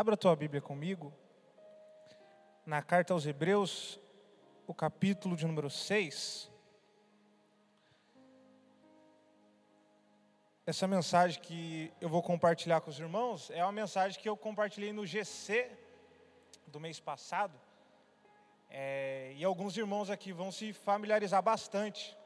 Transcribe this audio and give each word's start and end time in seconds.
Abra 0.00 0.14
a 0.14 0.16
tua 0.16 0.34
Bíblia 0.34 0.62
comigo, 0.62 1.12
na 2.64 2.80
carta 2.80 3.12
aos 3.12 3.26
Hebreus, 3.26 4.00
o 4.66 4.72
capítulo 4.72 5.36
de 5.36 5.46
número 5.46 5.68
6. 5.68 6.50
Essa 10.64 10.88
mensagem 10.88 11.42
que 11.42 11.92
eu 12.00 12.08
vou 12.08 12.22
compartilhar 12.22 12.80
com 12.80 12.88
os 12.88 12.98
irmãos 12.98 13.50
é 13.50 13.62
uma 13.62 13.72
mensagem 13.72 14.18
que 14.18 14.26
eu 14.26 14.38
compartilhei 14.38 14.90
no 14.90 15.04
GC 15.04 15.70
do 16.66 16.80
mês 16.80 16.98
passado. 16.98 17.60
É, 18.70 19.34
e 19.36 19.44
alguns 19.44 19.76
irmãos 19.76 20.08
aqui 20.08 20.32
vão 20.32 20.50
se 20.50 20.72
familiarizar 20.72 21.42
bastante 21.42 22.16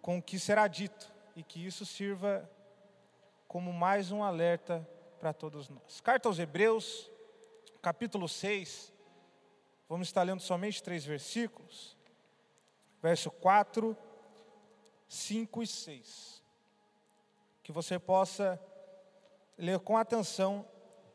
com 0.00 0.18
o 0.18 0.22
que 0.22 0.38
será 0.38 0.68
dito 0.68 1.12
e 1.34 1.42
que 1.42 1.66
isso 1.66 1.84
sirva 1.84 2.48
como 3.48 3.72
mais 3.72 4.12
um 4.12 4.22
alerta 4.22 4.88
para 5.24 5.32
todos 5.32 5.70
nós. 5.70 6.02
Carta 6.02 6.28
aos 6.28 6.38
Hebreus, 6.38 7.10
capítulo 7.80 8.28
6, 8.28 8.92
vamos 9.88 10.08
estar 10.08 10.22
lendo 10.22 10.42
somente 10.42 10.82
três 10.82 11.02
versículos, 11.02 11.96
verso 13.00 13.30
4, 13.30 13.96
5 15.08 15.62
e 15.62 15.66
6. 15.66 16.42
Que 17.62 17.72
você 17.72 17.98
possa 17.98 18.60
ler 19.56 19.80
com 19.80 19.96
atenção 19.96 20.68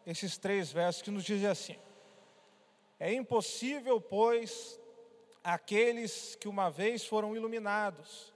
esses 0.07 0.39
três 0.39 0.71
versos 0.71 1.03
que 1.03 1.11
nos 1.11 1.23
dizem 1.23 1.47
assim: 1.47 1.77
É 2.99 3.13
impossível, 3.13 4.01
pois, 4.01 4.79
aqueles 5.43 6.33
que 6.33 6.47
uma 6.47 6.71
vez 6.71 7.05
foram 7.05 7.35
iluminados 7.35 8.33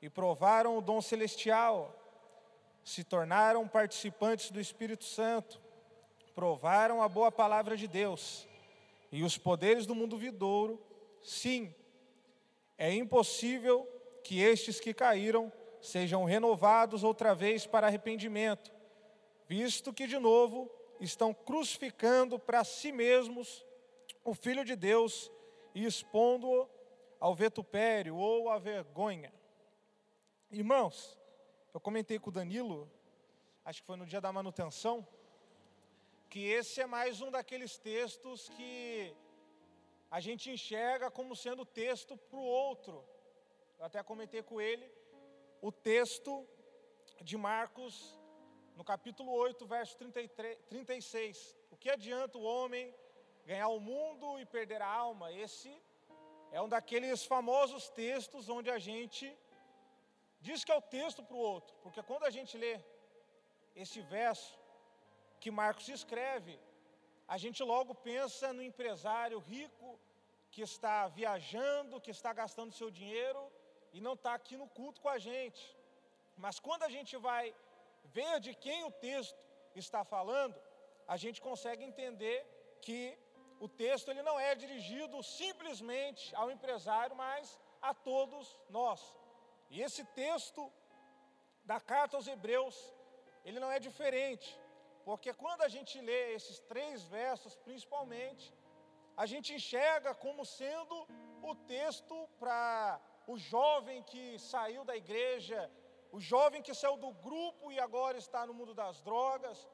e 0.00 0.08
provaram 0.08 0.78
o 0.78 0.80
dom 0.80 1.02
celestial, 1.02 1.94
se 2.86 3.02
tornaram 3.02 3.66
participantes 3.66 4.52
do 4.52 4.60
Espírito 4.60 5.02
Santo, 5.02 5.60
provaram 6.36 7.02
a 7.02 7.08
boa 7.08 7.32
palavra 7.32 7.76
de 7.76 7.88
Deus 7.88 8.46
e 9.10 9.24
os 9.24 9.36
poderes 9.36 9.86
do 9.86 9.94
mundo 9.94 10.16
vidouro, 10.16 10.80
sim, 11.20 11.74
é 12.78 12.94
impossível 12.94 13.84
que 14.22 14.38
estes 14.38 14.78
que 14.78 14.94
caíram 14.94 15.52
sejam 15.80 16.22
renovados 16.22 17.02
outra 17.02 17.34
vez 17.34 17.66
para 17.66 17.88
arrependimento, 17.88 18.72
visto 19.48 19.92
que 19.92 20.06
de 20.06 20.18
novo 20.20 20.70
estão 21.00 21.34
crucificando 21.34 22.38
para 22.38 22.62
si 22.62 22.92
mesmos 22.92 23.66
o 24.22 24.32
Filho 24.32 24.64
de 24.64 24.76
Deus 24.76 25.28
e 25.74 25.84
expondo-o 25.84 26.68
ao 27.18 27.34
vetupério 27.34 28.14
ou 28.14 28.48
à 28.48 28.60
vergonha. 28.60 29.34
Irmãos, 30.52 31.18
eu 31.76 31.80
comentei 31.88 32.18
com 32.18 32.30
o 32.30 32.32
Danilo, 32.32 32.90
acho 33.62 33.82
que 33.82 33.86
foi 33.86 33.98
no 33.98 34.06
dia 34.06 34.20
da 34.26 34.32
manutenção, 34.32 35.06
que 36.30 36.42
esse 36.58 36.80
é 36.80 36.86
mais 36.86 37.20
um 37.20 37.30
daqueles 37.30 37.76
textos 37.76 38.48
que 38.56 39.14
a 40.10 40.18
gente 40.18 40.50
enxerga 40.50 41.10
como 41.10 41.36
sendo 41.36 41.66
texto 41.66 42.16
para 42.16 42.38
o 42.38 42.50
outro. 42.62 43.04
Eu 43.78 43.84
até 43.84 44.02
comentei 44.02 44.42
com 44.42 44.58
ele 44.58 44.90
o 45.60 45.70
texto 45.70 46.48
de 47.20 47.36
Marcos, 47.36 48.18
no 48.74 48.82
capítulo 48.82 49.30
8, 49.32 49.66
verso 49.66 49.98
33, 49.98 50.56
36. 50.70 51.58
O 51.70 51.76
que 51.76 51.90
adianta 51.90 52.38
o 52.38 52.42
homem 52.42 52.94
ganhar 53.44 53.68
o 53.68 53.78
mundo 53.78 54.40
e 54.40 54.46
perder 54.46 54.80
a 54.80 54.88
alma? 54.88 55.30
Esse 55.30 55.70
é 56.50 56.58
um 56.62 56.70
daqueles 56.70 57.26
famosos 57.26 57.90
textos 57.90 58.48
onde 58.48 58.70
a 58.70 58.78
gente 58.78 59.26
Diz 60.40 60.64
que 60.64 60.72
é 60.72 60.76
o 60.76 60.88
texto 60.98 61.22
para 61.22 61.36
o 61.36 61.44
outro, 61.54 61.74
porque 61.82 62.02
quando 62.02 62.24
a 62.24 62.30
gente 62.30 62.56
lê 62.56 62.78
esse 63.74 64.00
verso 64.00 64.58
que 65.40 65.50
Marcos 65.50 65.88
escreve, 65.88 66.58
a 67.28 67.36
gente 67.36 67.62
logo 67.62 67.94
pensa 67.94 68.52
no 68.52 68.62
empresário 68.62 69.38
rico 69.38 69.98
que 70.50 70.62
está 70.62 71.08
viajando, 71.08 72.00
que 72.00 72.10
está 72.10 72.32
gastando 72.32 72.72
seu 72.72 72.90
dinheiro 72.90 73.42
e 73.92 74.00
não 74.00 74.14
está 74.14 74.34
aqui 74.34 74.56
no 74.56 74.68
culto 74.68 75.00
com 75.00 75.08
a 75.08 75.18
gente. 75.18 75.76
Mas 76.36 76.60
quando 76.60 76.84
a 76.84 76.88
gente 76.88 77.16
vai 77.16 77.54
ver 78.04 78.38
de 78.40 78.54
quem 78.54 78.84
o 78.84 78.90
texto 78.90 79.36
está 79.74 80.04
falando, 80.04 80.56
a 81.06 81.16
gente 81.16 81.40
consegue 81.40 81.84
entender 81.84 82.38
que 82.80 83.18
o 83.58 83.68
texto 83.68 84.10
ele 84.10 84.22
não 84.22 84.38
é 84.38 84.54
dirigido 84.54 85.22
simplesmente 85.22 86.34
ao 86.34 86.50
empresário, 86.50 87.16
mas 87.16 87.58
a 87.80 87.92
todos 87.94 88.58
nós. 88.68 89.00
E 89.70 89.82
esse 89.82 90.04
texto 90.22 90.72
da 91.64 91.78
carta 91.80 92.16
aos 92.16 92.26
Hebreus, 92.26 92.76
ele 93.44 93.60
não 93.60 93.70
é 93.70 93.78
diferente, 93.78 94.48
porque 95.04 95.32
quando 95.32 95.62
a 95.62 95.68
gente 95.68 96.00
lê 96.00 96.34
esses 96.34 96.58
três 96.60 97.02
versos, 97.04 97.56
principalmente, 97.56 98.52
a 99.16 99.24
gente 99.32 99.54
enxerga 99.58 100.14
como 100.14 100.44
sendo 100.44 100.96
o 101.42 101.54
texto 101.54 102.16
para 102.38 103.00
o 103.26 103.36
jovem 103.36 104.02
que 104.02 104.38
saiu 104.38 104.84
da 104.84 104.96
igreja, 104.96 105.70
o 106.12 106.20
jovem 106.20 106.62
que 106.62 106.74
saiu 106.74 106.96
do 106.96 107.12
grupo 107.26 107.72
e 107.72 107.78
agora 107.80 108.16
está 108.18 108.46
no 108.46 108.54
mundo 108.54 108.74
das 108.74 109.00
drogas, 109.00 109.68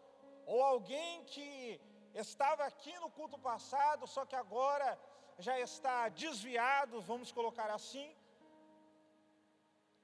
ou 0.46 0.62
alguém 0.62 1.24
que 1.24 1.80
estava 2.14 2.64
aqui 2.64 2.94
no 3.00 3.10
culto 3.10 3.38
passado, 3.38 4.06
só 4.06 4.24
que 4.24 4.36
agora 4.36 4.98
já 5.38 5.58
está 5.58 6.08
desviado, 6.08 7.00
vamos 7.00 7.32
colocar 7.32 7.70
assim, 7.70 8.14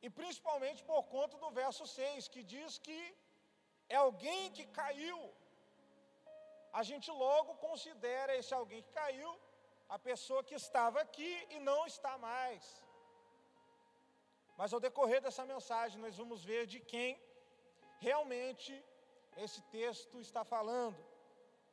e 0.04 0.09
principalmente 0.20 0.81
por 0.91 1.03
conta 1.14 1.36
do 1.42 1.50
verso 1.60 1.84
6, 1.86 2.28
que 2.34 2.42
diz 2.54 2.78
que 2.86 3.00
é 3.88 3.97
alguém 3.97 4.42
que 4.56 4.66
caiu. 4.81 5.19
A 6.81 6.82
gente 6.91 7.10
logo 7.25 7.54
considera 7.66 8.37
esse 8.41 8.53
alguém 8.54 8.82
que 8.87 8.92
caiu 9.03 9.31
a 9.97 9.98
pessoa 9.98 10.44
que 10.48 10.56
estava 10.62 11.00
aqui 11.00 11.32
e 11.54 11.58
não 11.69 11.81
está 11.92 12.12
mais. 12.31 12.64
Mas 14.58 14.72
ao 14.72 14.84
decorrer 14.87 15.20
dessa 15.25 15.44
mensagem, 15.54 16.00
nós 16.04 16.16
vamos 16.20 16.44
ver 16.50 16.62
de 16.72 16.78
quem 16.92 17.10
realmente 18.06 18.72
esse 19.44 19.60
texto 19.78 20.20
está 20.20 20.42
falando. 20.54 21.00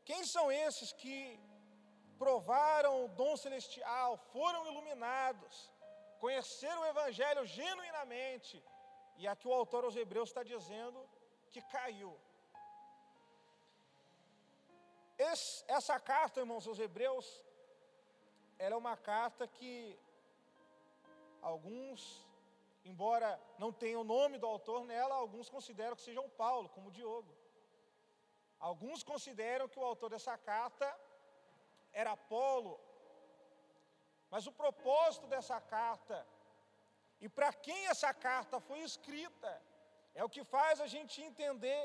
Quem 0.09 0.21
são 0.33 0.45
esses 0.51 0.91
que 1.01 1.17
provaram 2.23 2.93
o 3.05 3.07
dom 3.21 3.35
celestial, 3.35 4.17
foram 4.33 4.65
iluminados, 4.71 5.55
conheceram 6.23 6.81
o 6.81 6.89
Evangelho 6.93 7.45
genuinamente. 7.45 8.55
E 9.17 9.27
aqui 9.27 9.47
o 9.47 9.53
autor 9.53 9.83
aos 9.83 9.95
Hebreus 9.95 10.29
está 10.29 10.43
dizendo 10.43 10.99
que 11.51 11.61
caiu. 11.75 12.11
Esse, 15.17 15.63
essa 15.67 15.97
carta, 15.99 16.41
irmãos, 16.41 16.67
aos 16.67 16.79
Hebreus, 16.79 17.27
ela 18.59 18.75
é 18.75 18.77
uma 18.77 18.97
carta 18.97 19.47
que 19.47 19.97
alguns, 21.41 22.01
embora 22.83 23.29
não 23.57 23.71
tenham 23.71 24.01
o 24.01 24.09
nome 24.15 24.37
do 24.37 24.47
autor 24.47 24.83
nela, 24.85 25.15
alguns 25.15 25.49
consideram 25.49 25.95
que 25.95 26.01
seja 26.01 26.19
o 26.19 26.29
Paulo, 26.43 26.67
como 26.69 26.91
Diogo. 26.91 27.33
Alguns 28.59 29.03
consideram 29.03 29.69
que 29.69 29.79
o 29.79 29.85
autor 29.85 30.09
dessa 30.09 30.37
carta 30.37 30.87
era 31.93 32.11
Apolo 32.11 32.79
mas 34.35 34.47
o 34.51 34.53
propósito 34.61 35.27
dessa 35.33 35.57
carta 35.73 36.15
e 37.25 37.27
para 37.35 37.49
quem 37.65 37.81
essa 37.91 38.09
carta 38.13 38.55
foi 38.67 38.79
escrita 38.87 39.51
é 40.19 40.21
o 40.25 40.31
que 40.33 40.43
faz 40.55 40.81
a 40.85 40.87
gente 40.93 41.21
entender 41.27 41.83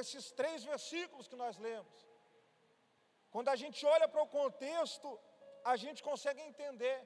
esses 0.00 0.24
três 0.38 0.64
versículos 0.70 1.28
que 1.30 1.40
nós 1.42 1.58
lemos. 1.66 1.98
Quando 3.34 3.50
a 3.54 3.56
gente 3.62 3.80
olha 3.94 4.08
para 4.12 4.22
o 4.22 4.32
contexto, 4.38 5.10
a 5.72 5.74
gente 5.82 6.02
consegue 6.08 6.40
entender 6.40 6.96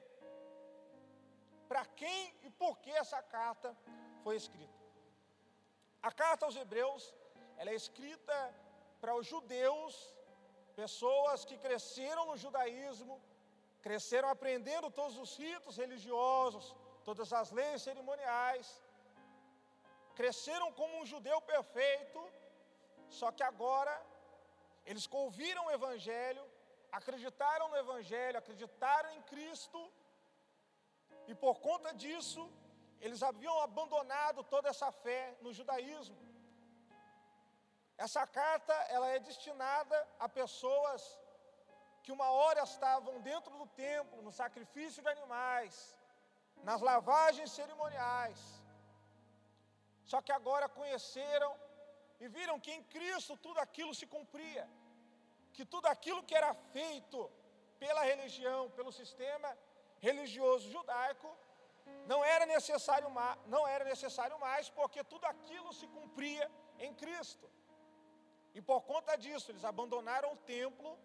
para 1.67 1.83
quem 2.01 2.21
e 2.47 2.49
por 2.61 2.73
que 2.83 2.93
essa 3.03 3.21
carta 3.35 3.69
foi 4.23 4.37
escrita. 4.43 4.79
A 6.09 6.13
carta 6.23 6.45
aos 6.45 6.55
Hebreus, 6.63 7.03
ela 7.57 7.71
é 7.75 7.81
escrita 7.83 8.37
para 9.01 9.13
os 9.19 9.27
judeus, 9.33 9.93
pessoas 10.83 11.43
que 11.43 11.57
cresceram 11.67 12.25
no 12.31 12.37
judaísmo, 12.45 13.21
cresceram 13.85 14.29
aprendendo 14.29 14.89
todos 14.99 15.17
os 15.23 15.31
ritos 15.43 15.77
religiosos, 15.83 16.65
todas 17.07 17.29
as 17.39 17.51
leis 17.57 17.81
cerimoniais, 17.87 18.67
cresceram 20.19 20.69
como 20.79 20.99
um 20.99 21.05
judeu 21.05 21.39
perfeito, 21.53 22.19
só 23.19 23.29
que 23.31 23.43
agora 23.51 23.93
eles 24.85 25.05
ouviram 25.23 25.65
o 25.65 25.71
Evangelho, 25.79 26.43
acreditaram 26.99 27.67
no 27.67 27.77
Evangelho, 27.85 28.37
acreditaram 28.37 29.09
em 29.17 29.21
Cristo, 29.33 29.79
e 31.27 31.35
por 31.43 31.55
conta 31.67 31.93
disso, 32.03 32.41
eles 33.01 33.21
haviam 33.21 33.57
abandonado 33.61 34.43
toda 34.53 34.69
essa 34.69 34.89
fé 34.91 35.37
no 35.41 35.51
judaísmo. 35.57 36.17
Essa 37.97 38.25
carta 38.25 38.73
ela 38.95 39.07
é 39.15 39.19
destinada 39.19 39.97
a 40.19 40.27
pessoas 40.27 41.01
que 42.03 42.11
uma 42.17 42.29
hora 42.39 42.61
estavam 42.63 43.13
dentro 43.21 43.51
do 43.59 43.67
templo, 43.85 44.21
no 44.27 44.31
sacrifício 44.31 45.01
de 45.03 45.09
animais, 45.15 45.75
nas 46.69 46.81
lavagens 46.89 47.51
cerimoniais, 47.51 48.39
só 50.11 50.21
que 50.21 50.33
agora 50.39 50.67
conheceram 50.79 51.51
e 52.19 52.27
viram 52.27 52.59
que 52.59 52.71
em 52.77 52.83
Cristo 52.95 53.37
tudo 53.45 53.59
aquilo 53.65 53.93
se 53.99 54.05
cumpria, 54.15 54.65
que 55.55 55.65
tudo 55.73 55.87
aquilo 55.87 56.23
que 56.23 56.35
era 56.41 56.53
feito 56.75 57.19
pela 57.79 58.03
religião, 58.11 58.69
pelo 58.71 58.91
sistema 58.91 59.49
religioso 59.99 60.69
judaico, 60.75 61.29
não 62.11 62.19
era 62.23 62.45
necessário 62.45 63.09
mais, 63.09 63.37
não 63.53 63.63
era 63.67 63.83
necessário 63.93 64.37
mais, 64.39 64.69
porque 64.69 65.03
tudo 65.03 65.25
aquilo 65.25 65.71
se 65.79 65.87
cumpria 65.87 66.49
em 66.79 66.93
Cristo. 66.93 67.49
E 68.53 68.61
por 68.61 68.81
conta 68.81 69.15
disso, 69.15 69.51
eles 69.51 69.65
abandonaram 69.65 70.33
o 70.33 70.37
templo, 70.37 70.97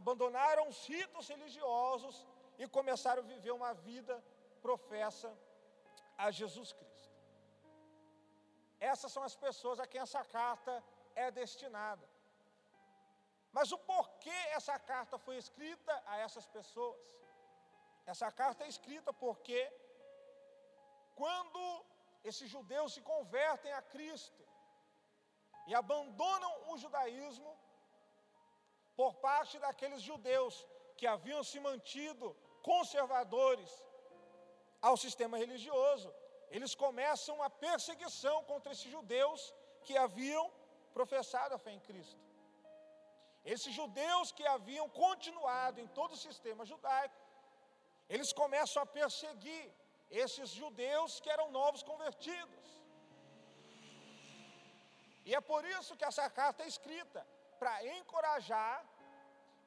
abandonaram 0.00 0.68
os 0.68 0.86
ritos 0.86 1.28
religiosos 1.28 2.26
e 2.58 2.66
começaram 2.78 3.22
a 3.22 3.30
viver 3.34 3.52
uma 3.52 3.72
vida 3.74 4.14
professa 4.66 5.30
a 6.16 6.30
Jesus 6.30 6.72
Cristo. 6.72 7.10
Essas 8.92 9.12
são 9.12 9.22
as 9.30 9.36
pessoas 9.44 9.78
a 9.78 9.86
quem 9.86 10.00
essa 10.00 10.24
carta 10.24 10.72
é 11.14 11.30
destinada. 11.30 12.06
Mas 13.56 13.70
o 13.70 13.78
porquê 13.90 14.40
essa 14.58 14.76
carta 14.92 15.18
foi 15.18 15.36
escrita 15.36 15.94
a 16.06 16.16
essas 16.26 16.46
pessoas? 16.56 17.06
Essa 18.12 18.28
carta 18.40 18.64
é 18.64 18.68
escrita 18.74 19.12
porque 19.12 19.60
quando 21.14 21.62
esses 22.24 22.48
judeus 22.54 22.94
se 22.94 23.02
convertem 23.02 23.72
a 23.72 23.82
Cristo 23.94 24.42
e 25.68 25.74
abandonam 25.74 26.52
o 26.70 26.78
judaísmo, 26.78 27.51
por 29.00 29.14
parte 29.26 29.58
daqueles 29.64 30.02
judeus 30.10 30.54
que 30.96 31.06
haviam 31.06 31.42
se 31.50 31.58
mantido 31.68 32.26
conservadores 32.70 33.70
ao 34.80 34.96
sistema 35.04 35.36
religioso, 35.44 36.08
eles 36.56 36.74
começam 36.74 37.36
uma 37.36 37.50
perseguição 37.66 38.36
contra 38.50 38.72
esses 38.72 38.90
judeus 38.96 39.40
que 39.84 39.96
haviam 40.04 40.44
professado 40.96 41.54
a 41.54 41.62
fé 41.64 41.72
em 41.72 41.82
Cristo. 41.88 42.20
Esses 43.54 43.72
judeus 43.80 44.30
que 44.30 44.46
haviam 44.54 44.88
continuado 45.04 45.80
em 45.80 45.88
todo 45.98 46.12
o 46.12 46.22
sistema 46.26 46.64
judaico, 46.72 47.20
eles 48.08 48.32
começam 48.32 48.80
a 48.82 48.86
perseguir 49.00 49.64
esses 50.10 50.50
judeus 50.60 51.18
que 51.20 51.30
eram 51.30 51.50
novos 51.50 51.82
convertidos. 51.90 52.66
E 55.24 55.34
é 55.34 55.40
por 55.40 55.64
isso 55.76 55.96
que 55.96 56.04
essa 56.10 56.28
carta 56.38 56.62
é 56.64 56.68
escrita 56.74 57.26
para 57.62 57.74
encorajar 57.96 58.76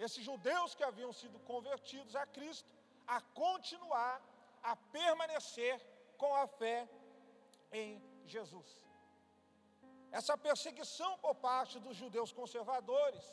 esses 0.06 0.21
judeus 0.30 0.75
que 0.77 0.83
haviam 0.88 1.13
sido 1.19 1.38
convertidos 1.51 2.13
a 2.21 2.25
Cristo 2.36 2.69
a 3.15 3.21
continuar 3.44 4.15
a 4.71 4.74
permanecer 4.97 5.75
com 6.21 6.31
a 6.42 6.45
fé 6.59 6.77
em 7.81 7.89
Jesus. 8.33 8.69
Essa 10.19 10.36
perseguição 10.47 11.12
por 11.24 11.36
parte 11.47 11.80
dos 11.86 11.95
judeus 12.01 12.33
conservadores 12.39 13.24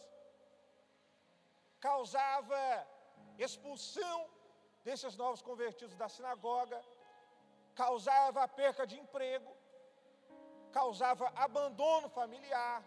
causava 1.89 2.63
expulsão 3.47 4.19
desses 4.87 5.17
novos 5.23 5.43
convertidos 5.51 5.97
da 6.03 6.09
sinagoga, 6.17 6.81
causava 7.83 8.47
perca 8.63 8.87
de 8.87 8.97
emprego, 9.05 9.53
causava 10.79 11.27
abandono 11.47 12.09
familiar, 12.21 12.81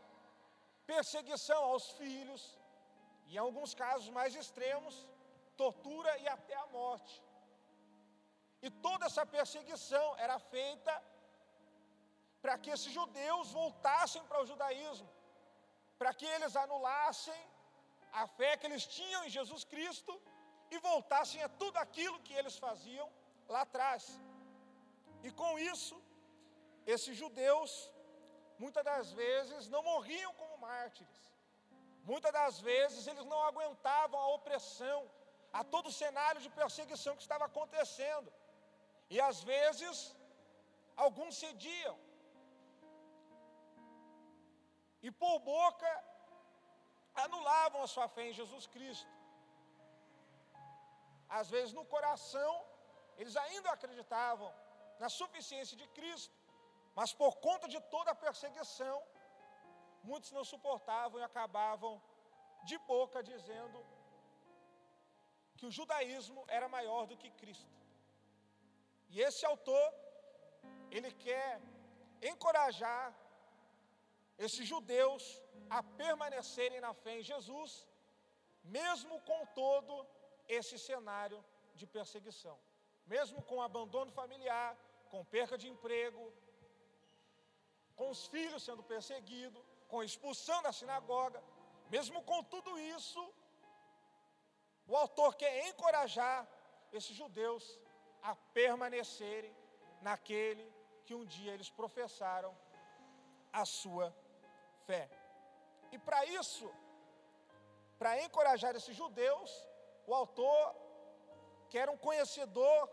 perseguição 0.92 1.62
aos 1.72 1.86
filhos, 2.00 2.44
e 3.28 3.36
em 3.36 3.42
alguns 3.46 3.74
casos 3.84 4.10
mais 4.18 4.34
extremos, 4.36 4.96
tortura 5.62 6.12
e 6.24 6.28
até 6.28 6.56
a 6.64 6.68
morte. 6.68 7.16
E 8.66 8.70
toda 8.86 9.06
essa 9.06 9.26
perseguição 9.26 10.06
era 10.26 10.38
feita 10.40 10.94
para 12.42 12.58
que 12.62 12.72
esses 12.76 12.92
judeus 13.00 13.52
voltassem 13.52 14.24
para 14.30 14.42
o 14.42 14.48
judaísmo, 14.52 15.10
para 16.00 16.14
que 16.14 16.28
eles 16.36 16.56
anulassem 16.56 17.42
a 18.22 18.26
fé 18.38 18.52
que 18.58 18.68
eles 18.70 18.86
tinham 18.98 19.22
em 19.26 19.36
Jesus 19.38 19.64
Cristo 19.74 20.14
e 20.74 20.78
voltassem 20.90 21.42
a 21.44 21.50
tudo 21.62 21.78
aquilo 21.78 22.24
que 22.26 22.34
eles 22.40 22.58
faziam 22.66 23.08
lá 23.54 23.62
atrás. 23.62 24.04
E 25.24 25.32
com 25.42 25.52
isso, 25.74 25.96
esses 26.94 27.16
judeus, 27.24 27.72
muitas 28.64 28.84
das 28.92 29.12
vezes, 29.22 29.70
não 29.76 29.82
morriam 29.92 30.32
como 30.42 30.64
mártires. 30.68 31.22
Muitas 32.12 32.32
das 32.40 32.56
vezes 32.70 33.08
eles 33.12 33.26
não 33.34 33.42
aguentavam 33.50 34.20
a 34.20 34.34
opressão, 34.38 35.00
a 35.60 35.64
todo 35.74 35.88
o 35.92 35.98
cenário 36.04 36.42
de 36.46 36.50
perseguição 36.60 37.16
que 37.16 37.26
estava 37.28 37.46
acontecendo. 37.52 38.30
E 39.14 39.20
às 39.30 39.40
vezes, 39.52 39.98
alguns 41.06 41.34
cediam. 41.44 41.96
E 45.08 45.12
por 45.22 45.36
boca 45.54 45.92
anulavam 47.26 47.82
a 47.84 47.92
sua 47.96 48.08
fé 48.16 48.24
em 48.30 48.38
Jesus 48.40 48.66
Cristo. 48.76 49.12
Às 51.40 51.50
vezes 51.56 51.74
no 51.80 51.86
coração, 51.94 52.54
eles 53.20 53.36
ainda 53.44 53.70
acreditavam 53.72 54.50
na 55.02 55.10
suficiência 55.20 55.76
de 55.82 55.88
Cristo, 55.98 56.36
mas 56.98 57.12
por 57.22 57.34
conta 57.46 57.68
de 57.74 57.80
toda 57.94 58.12
a 58.12 58.22
perseguição, 58.26 58.98
muitos 60.10 60.32
não 60.38 60.46
suportavam 60.52 61.20
e 61.20 61.24
acabavam 61.30 61.94
de 62.70 62.78
boca 62.92 63.22
dizendo 63.32 63.80
que 65.58 65.66
o 65.66 65.74
judaísmo 65.78 66.42
era 66.58 66.68
maior 66.78 67.04
do 67.10 67.18
que 67.22 67.30
Cristo. 67.42 67.76
E 69.10 69.22
esse 69.28 69.44
autor, 69.52 69.88
ele 70.96 71.12
quer 71.26 71.62
encorajar 72.32 73.06
esses 74.46 74.66
judeus 74.74 75.24
a 75.70 75.82
permanecerem 76.02 76.82
na 76.86 76.94
fé 76.94 77.20
em 77.20 77.24
Jesus, 77.32 77.72
mesmo 78.64 79.16
com 79.30 79.46
todo 79.62 79.94
esse 80.58 80.78
cenário 80.78 81.44
de 81.80 81.86
perseguição, 81.86 82.58
mesmo 83.06 83.42
com 83.50 83.62
abandono 83.62 84.12
familiar, 84.12 84.72
com 85.12 85.24
perca 85.36 85.58
de 85.58 85.68
emprego, 85.74 86.24
com 87.96 88.10
os 88.10 88.26
filhos 88.28 88.64
sendo 88.64 88.84
perseguidos, 88.84 89.64
com 89.88 90.04
expulsão 90.04 90.62
da 90.62 90.72
sinagoga, 90.72 91.42
mesmo 91.90 92.22
com 92.24 92.44
tudo 92.44 92.78
isso, 92.80 93.22
o 94.88 94.96
autor 94.96 95.36
quer 95.36 95.68
encorajar 95.68 96.48
esses 96.92 97.16
judeus 97.16 97.64
a 98.22 98.36
permanecerem 98.60 99.56
naquele 100.02 100.66
que 101.06 101.14
um 101.14 101.26
dia 101.26 101.54
eles 101.54 101.70
professaram 101.70 102.56
a 103.54 103.64
sua 103.66 104.14
fé. 104.86 105.10
E 105.92 105.98
para 105.98 106.26
isso, 106.26 106.70
para 107.98 108.22
encorajar 108.22 108.76
esses 108.76 108.96
judeus, 108.96 109.52
o 110.08 110.14
autor, 110.14 110.76
que 111.70 111.78
era 111.78 111.92
um 111.92 111.98
conhecedor, 111.98 112.90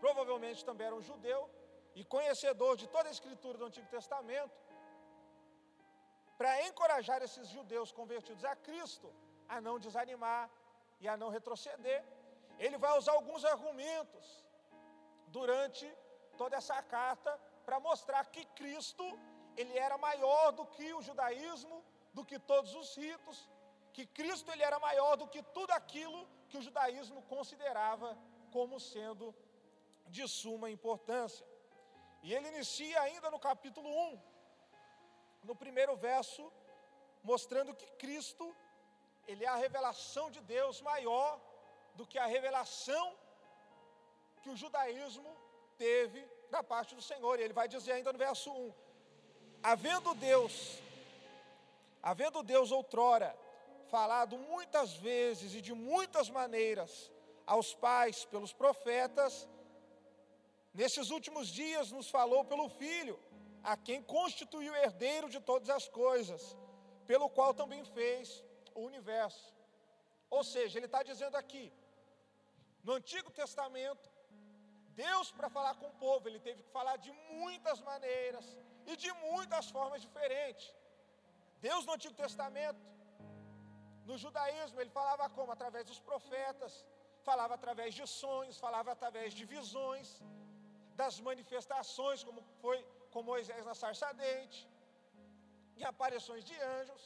provavelmente 0.00 0.64
também 0.64 0.86
era 0.86 0.96
um 0.96 1.02
judeu, 1.02 1.50
e 1.98 2.04
conhecedor 2.14 2.72
de 2.80 2.86
toda 2.94 3.08
a 3.08 3.16
escritura 3.16 3.56
do 3.60 3.66
Antigo 3.68 3.88
Testamento, 3.96 4.56
para 6.38 6.50
encorajar 6.68 7.20
esses 7.26 7.46
judeus 7.56 7.90
convertidos 7.98 8.44
a 8.44 8.54
Cristo 8.66 9.08
a 9.54 9.60
não 9.66 9.78
desanimar 9.86 10.44
e 11.02 11.08
a 11.12 11.16
não 11.16 11.30
retroceder, 11.36 12.04
ele 12.64 12.76
vai 12.84 12.92
usar 12.98 13.12
alguns 13.12 13.42
argumentos 13.54 14.26
durante 15.38 15.86
toda 16.36 16.54
essa 16.60 16.78
carta 16.82 17.32
para 17.64 17.80
mostrar 17.88 18.22
que 18.34 18.44
Cristo 18.60 19.06
ele 19.56 19.76
era 19.86 19.96
maior 19.96 20.52
do 20.52 20.66
que 20.66 20.92
o 20.92 21.00
judaísmo, 21.08 21.82
do 22.12 22.24
que 22.28 22.38
todos 22.38 22.74
os 22.74 22.94
ritos, 22.94 23.38
que 23.94 24.04
Cristo 24.18 24.50
ele 24.52 24.62
era 24.70 24.78
maior 24.78 25.16
do 25.16 25.26
que 25.26 25.42
tudo 25.42 25.70
aquilo 25.80 26.20
que 26.50 26.58
o 26.58 26.62
judaísmo 26.68 27.22
considerava 27.34 28.16
como 28.52 28.78
sendo 28.78 29.34
de 30.08 30.28
suma 30.28 30.68
importância. 30.70 31.46
E 32.26 32.34
ele 32.34 32.48
inicia 32.48 33.00
ainda 33.02 33.28
no 33.30 33.38
capítulo 33.38 33.88
1, 33.88 34.20
no 35.48 35.54
primeiro 35.54 35.94
verso, 35.94 36.44
mostrando 37.22 37.72
que 37.72 37.86
Cristo, 38.02 38.44
ele 39.28 39.44
é 39.44 39.48
a 39.48 39.62
revelação 39.64 40.28
de 40.28 40.40
Deus 40.40 40.80
maior 40.80 41.40
do 41.94 42.04
que 42.04 42.18
a 42.18 42.26
revelação 42.26 43.06
que 44.42 44.50
o 44.50 44.56
judaísmo 44.56 45.30
teve 45.78 46.20
da 46.50 46.64
parte 46.64 46.96
do 46.96 47.06
Senhor. 47.10 47.38
E 47.38 47.44
ele 47.44 47.52
vai 47.60 47.68
dizer 47.68 47.92
ainda 47.92 48.12
no 48.12 48.18
verso 48.18 48.50
1: 48.50 48.74
havendo 49.62 50.12
Deus, 50.16 50.80
havendo 52.02 52.42
Deus 52.42 52.72
outrora 52.72 53.30
falado 53.88 54.36
muitas 54.36 54.94
vezes 54.94 55.54
e 55.54 55.60
de 55.60 55.72
muitas 55.72 56.28
maneiras 56.28 56.92
aos 57.46 57.72
pais 57.72 58.24
pelos 58.24 58.52
profetas, 58.52 59.48
nesses 60.80 61.10
últimos 61.16 61.46
dias 61.60 61.90
nos 61.96 62.08
falou 62.16 62.42
pelo 62.50 62.68
Filho, 62.80 63.16
a 63.72 63.74
quem 63.86 64.00
constituiu 64.16 64.74
herdeiro 64.82 65.28
de 65.34 65.40
todas 65.50 65.70
as 65.78 65.86
coisas, 66.02 66.42
pelo 67.10 67.28
qual 67.36 67.52
também 67.60 67.82
fez 67.96 68.26
o 68.74 68.82
universo. 68.90 69.46
Ou 70.36 70.42
seja, 70.52 70.78
ele 70.78 70.90
está 70.90 71.02
dizendo 71.10 71.36
aqui, 71.42 71.66
no 72.86 72.92
Antigo 72.98 73.30
Testamento, 73.42 74.06
Deus, 75.04 75.30
para 75.38 75.48
falar 75.56 75.74
com 75.80 75.88
o 75.88 75.98
povo, 76.04 76.28
ele 76.28 76.40
teve 76.48 76.60
que 76.64 76.74
falar 76.78 76.96
de 77.06 77.12
muitas 77.40 77.80
maneiras 77.90 78.46
e 78.90 78.96
de 79.02 79.10
muitas 79.26 79.66
formas 79.76 80.00
diferentes. 80.06 80.66
Deus 81.68 81.84
no 81.86 81.94
Antigo 81.96 82.16
Testamento, 82.24 82.82
no 84.08 84.16
judaísmo, 84.24 84.80
ele 84.80 84.92
falava 85.00 85.28
como? 85.36 85.50
Através 85.56 85.84
dos 85.90 86.00
profetas, 86.10 86.72
falava 87.28 87.54
através 87.58 87.92
de 87.98 88.04
sonhos, 88.22 88.60
falava 88.66 88.92
através 88.92 89.32
de 89.38 89.44
visões, 89.56 90.08
das 91.00 91.14
manifestações, 91.28 92.24
como 92.28 92.40
foi 92.62 92.78
com 93.12 93.28
Moisés 93.32 93.62
na 93.68 93.74
sarça 93.82 94.08
dente, 94.22 94.60
e 95.78 95.84
aparições 95.92 96.42
de 96.48 96.56
anjos. 96.78 97.02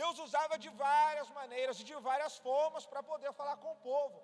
Deus 0.00 0.18
usava 0.26 0.56
de 0.64 0.70
várias 0.86 1.28
maneiras 1.38 1.78
e 1.80 1.86
de 1.88 1.94
várias 2.10 2.34
formas 2.46 2.84
para 2.90 3.02
poder 3.10 3.32
falar 3.40 3.56
com 3.62 3.70
o 3.72 3.80
povo. 3.90 4.18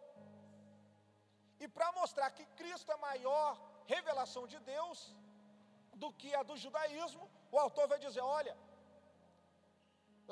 E 1.63 1.67
para 1.77 1.89
mostrar 2.01 2.29
que 2.37 2.47
Cristo 2.61 2.91
é 2.95 3.05
maior 3.09 3.51
revelação 3.95 4.45
de 4.53 4.59
Deus 4.73 4.99
do 6.03 6.09
que 6.21 6.31
a 6.39 6.43
do 6.49 6.57
judaísmo, 6.65 7.25
o 7.55 7.59
autor 7.65 7.87
vai 7.93 7.99
dizer: 8.07 8.25
olha, 8.39 8.55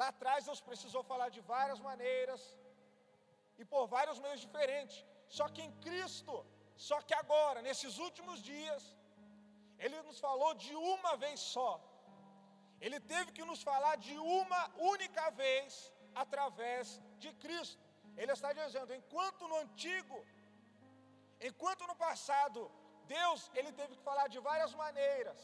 lá 0.01 0.09
atrás 0.15 0.45
Deus 0.49 0.61
precisou 0.69 1.03
falar 1.13 1.29
de 1.37 1.43
várias 1.55 1.81
maneiras 1.89 2.43
e 3.61 3.65
por 3.73 3.85
vários 3.97 4.19
meios 4.25 4.43
diferentes. 4.47 4.99
Só 5.39 5.47
que 5.55 5.63
em 5.67 5.73
Cristo, 5.87 6.35
só 6.77 7.01
que 7.07 7.15
agora, 7.23 7.63
nesses 7.63 7.99
últimos 8.07 8.39
dias, 8.43 8.83
Ele 9.79 10.01
nos 10.03 10.19
falou 10.27 10.53
de 10.55 10.75
uma 10.75 11.17
vez 11.17 11.41
só. 11.41 11.73
Ele 12.81 12.99
teve 13.13 13.33
que 13.37 13.45
nos 13.51 13.63
falar 13.63 13.97
de 14.07 14.17
uma 14.19 14.63
única 14.93 15.31
vez 15.43 15.93
através 16.23 17.01
de 17.23 17.33
Cristo. 17.45 17.83
Ele 18.17 18.33
está 18.33 18.53
dizendo, 18.53 18.95
enquanto 19.01 19.49
no 19.49 19.57
antigo, 19.65 20.19
enquanto 21.49 21.87
no 21.91 21.97
passado, 22.07 22.61
Deus, 23.19 23.51
ele 23.55 23.73
teve 23.81 23.97
que 23.97 24.07
falar 24.11 24.27
de 24.35 24.39
várias 24.49 24.75
maneiras, 24.83 25.41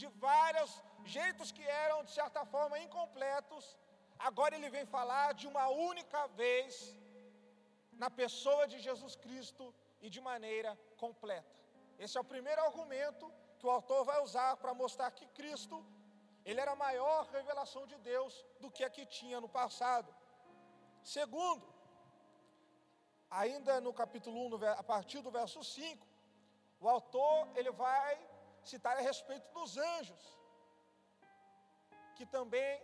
de 0.00 0.06
vários 0.28 0.70
jeitos 1.04 1.52
que 1.56 1.64
eram 1.84 1.98
de 2.04 2.12
certa 2.20 2.44
forma 2.54 2.78
incompletos, 2.78 3.64
agora 4.18 4.54
ele 4.56 4.70
vem 4.76 4.86
falar 4.86 5.28
de 5.40 5.46
uma 5.52 5.66
única 5.90 6.26
vez 6.42 6.74
na 8.02 8.10
pessoa 8.10 8.66
de 8.66 8.78
Jesus 8.78 9.14
Cristo 9.16 9.74
e 10.00 10.10
de 10.10 10.20
maneira 10.20 10.78
completa. 10.96 11.54
Esse 11.98 12.16
é 12.18 12.20
o 12.20 12.30
primeiro 12.32 12.62
argumento 12.62 13.32
que 13.58 13.66
o 13.66 13.70
autor 13.70 14.04
vai 14.04 14.20
usar 14.22 14.56
para 14.56 14.74
mostrar 14.74 15.10
que 15.10 15.26
Cristo, 15.38 15.76
ele 16.44 16.60
era 16.60 16.72
a 16.72 16.82
maior 16.86 17.26
revelação 17.36 17.86
de 17.86 17.96
Deus 17.98 18.44
do 18.60 18.70
que 18.70 18.84
a 18.84 18.90
que 18.90 19.06
tinha 19.06 19.40
no 19.40 19.48
passado. 19.48 20.14
Segundo, 21.02 21.66
ainda 23.30 23.80
no 23.80 23.92
capítulo 23.92 24.38
1, 24.46 24.66
a 24.82 24.82
partir 24.82 25.20
do 25.22 25.30
verso 25.30 25.62
5, 25.62 26.06
o 26.80 26.88
autor 26.88 27.48
ele 27.54 27.70
vai 27.70 28.12
citar 28.62 28.96
a 28.96 29.00
respeito 29.00 29.46
dos 29.52 29.76
anjos, 29.76 30.22
que 32.16 32.26
também 32.26 32.82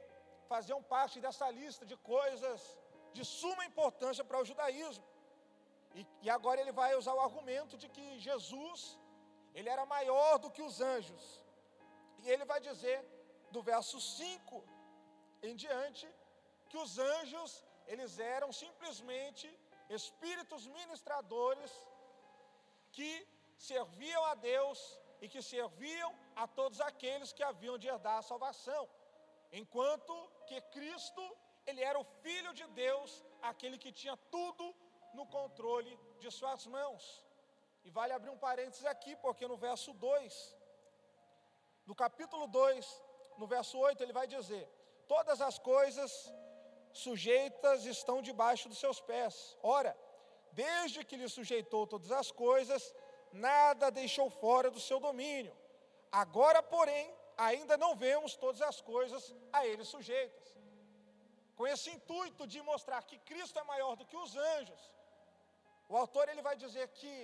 faziam 0.49 0.83
parte 0.83 1.21
dessa 1.21 1.49
lista 1.51 1.85
de 1.87 1.97
coisas 1.97 2.80
de 3.13 3.25
suma 3.25 3.65
importância 3.71 4.25
para 4.25 4.41
o 4.41 4.45
judaísmo. 4.51 5.05
E, 5.95 6.07
e 6.23 6.31
agora 6.31 6.61
ele 6.61 6.73
vai 6.81 6.91
usar 7.01 7.15
o 7.15 7.21
argumento 7.21 7.77
de 7.83 7.89
que 7.89 8.07
Jesus 8.19 8.99
ele 9.55 9.69
era 9.69 9.85
maior 9.95 10.39
do 10.39 10.51
que 10.51 10.63
os 10.63 10.81
anjos. 10.81 11.25
E 12.23 12.31
ele 12.31 12.45
vai 12.45 12.61
dizer, 12.61 12.99
do 13.51 13.63
verso 13.63 14.01
5 14.01 14.65
em 15.43 15.55
diante, 15.57 16.07
que 16.69 16.79
os 16.85 16.99
anjos, 16.99 17.65
eles 17.87 18.19
eram 18.19 18.53
simplesmente 18.53 19.47
espíritos 19.89 20.67
ministradores 20.79 21.73
que 22.93 23.13
serviam 23.57 24.25
a 24.27 24.35
Deus 24.35 24.79
e 25.21 25.29
que 25.29 25.43
serviam 25.43 26.11
a 26.37 26.47
todos 26.47 26.81
aqueles 26.81 27.33
que 27.33 27.43
haviam 27.43 27.77
de 27.79 27.89
herdar 27.89 28.19
a 28.19 28.29
salvação. 28.31 28.89
Enquanto 29.53 30.15
que 30.47 30.61
Cristo, 30.77 31.25
ele 31.67 31.83
era 31.83 31.99
o 31.99 32.09
filho 32.23 32.53
de 32.53 32.67
Deus, 32.69 33.25
aquele 33.43 33.79
que 33.79 33.93
tinha 33.93 34.17
tudo 34.31 34.75
no 35.15 35.27
controle 35.27 35.99
de 36.19 36.31
suas 36.31 36.67
mãos. 36.67 37.25
E 37.85 37.91
vale 37.91 38.13
abrir 38.13 38.31
um 38.31 38.39
parênteses 38.39 38.85
aqui, 38.85 39.17
porque 39.17 39.47
no 39.47 39.57
verso 39.57 39.93
2, 39.95 40.57
no 41.87 41.95
capítulo 41.95 42.47
2, 42.47 43.03
no 43.39 43.47
verso 43.47 43.79
8, 43.79 44.03
ele 44.03 44.13
vai 44.13 44.27
dizer: 44.27 44.69
Todas 45.09 45.41
as 45.41 45.59
coisas 45.59 46.33
sujeitas 46.93 47.85
estão 47.85 48.21
debaixo 48.21 48.69
dos 48.69 48.79
seus 48.79 49.01
pés. 49.01 49.57
Ora, 49.63 49.97
desde 50.53 51.05
que 51.05 51.17
lhe 51.17 51.29
sujeitou 51.29 51.87
todas 51.87 52.13
as 52.13 52.31
coisas, 52.31 52.95
nada 53.33 53.91
deixou 53.91 54.29
fora 54.29 54.71
do 54.71 54.81
seu 54.81 55.01
domínio. 55.01 55.57
Agora, 56.11 56.63
porém, 56.63 57.13
ainda 57.37 57.77
não 57.77 57.95
vemos 57.95 58.37
todas 58.37 58.61
as 58.61 58.81
coisas 58.81 59.35
a 59.53 59.67
ele 59.67 59.85
sujeitas. 59.85 60.55
Com 61.61 61.67
esse 61.75 61.89
intuito 61.97 62.47
de 62.53 62.61
mostrar 62.73 63.01
que 63.11 63.19
Cristo 63.31 63.59
é 63.63 63.65
maior 63.73 63.93
do 64.01 64.09
que 64.11 64.19
os 64.25 64.35
anjos, 64.53 64.83
o 65.93 65.97
autor 66.03 66.27
ele 66.33 66.43
vai 66.49 66.57
dizer 66.65 66.87
que 67.01 67.15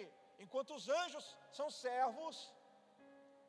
Enquanto 0.44 0.70
os 0.78 0.86
anjos 1.00 1.26
são 1.58 1.68
servos, 1.70 2.36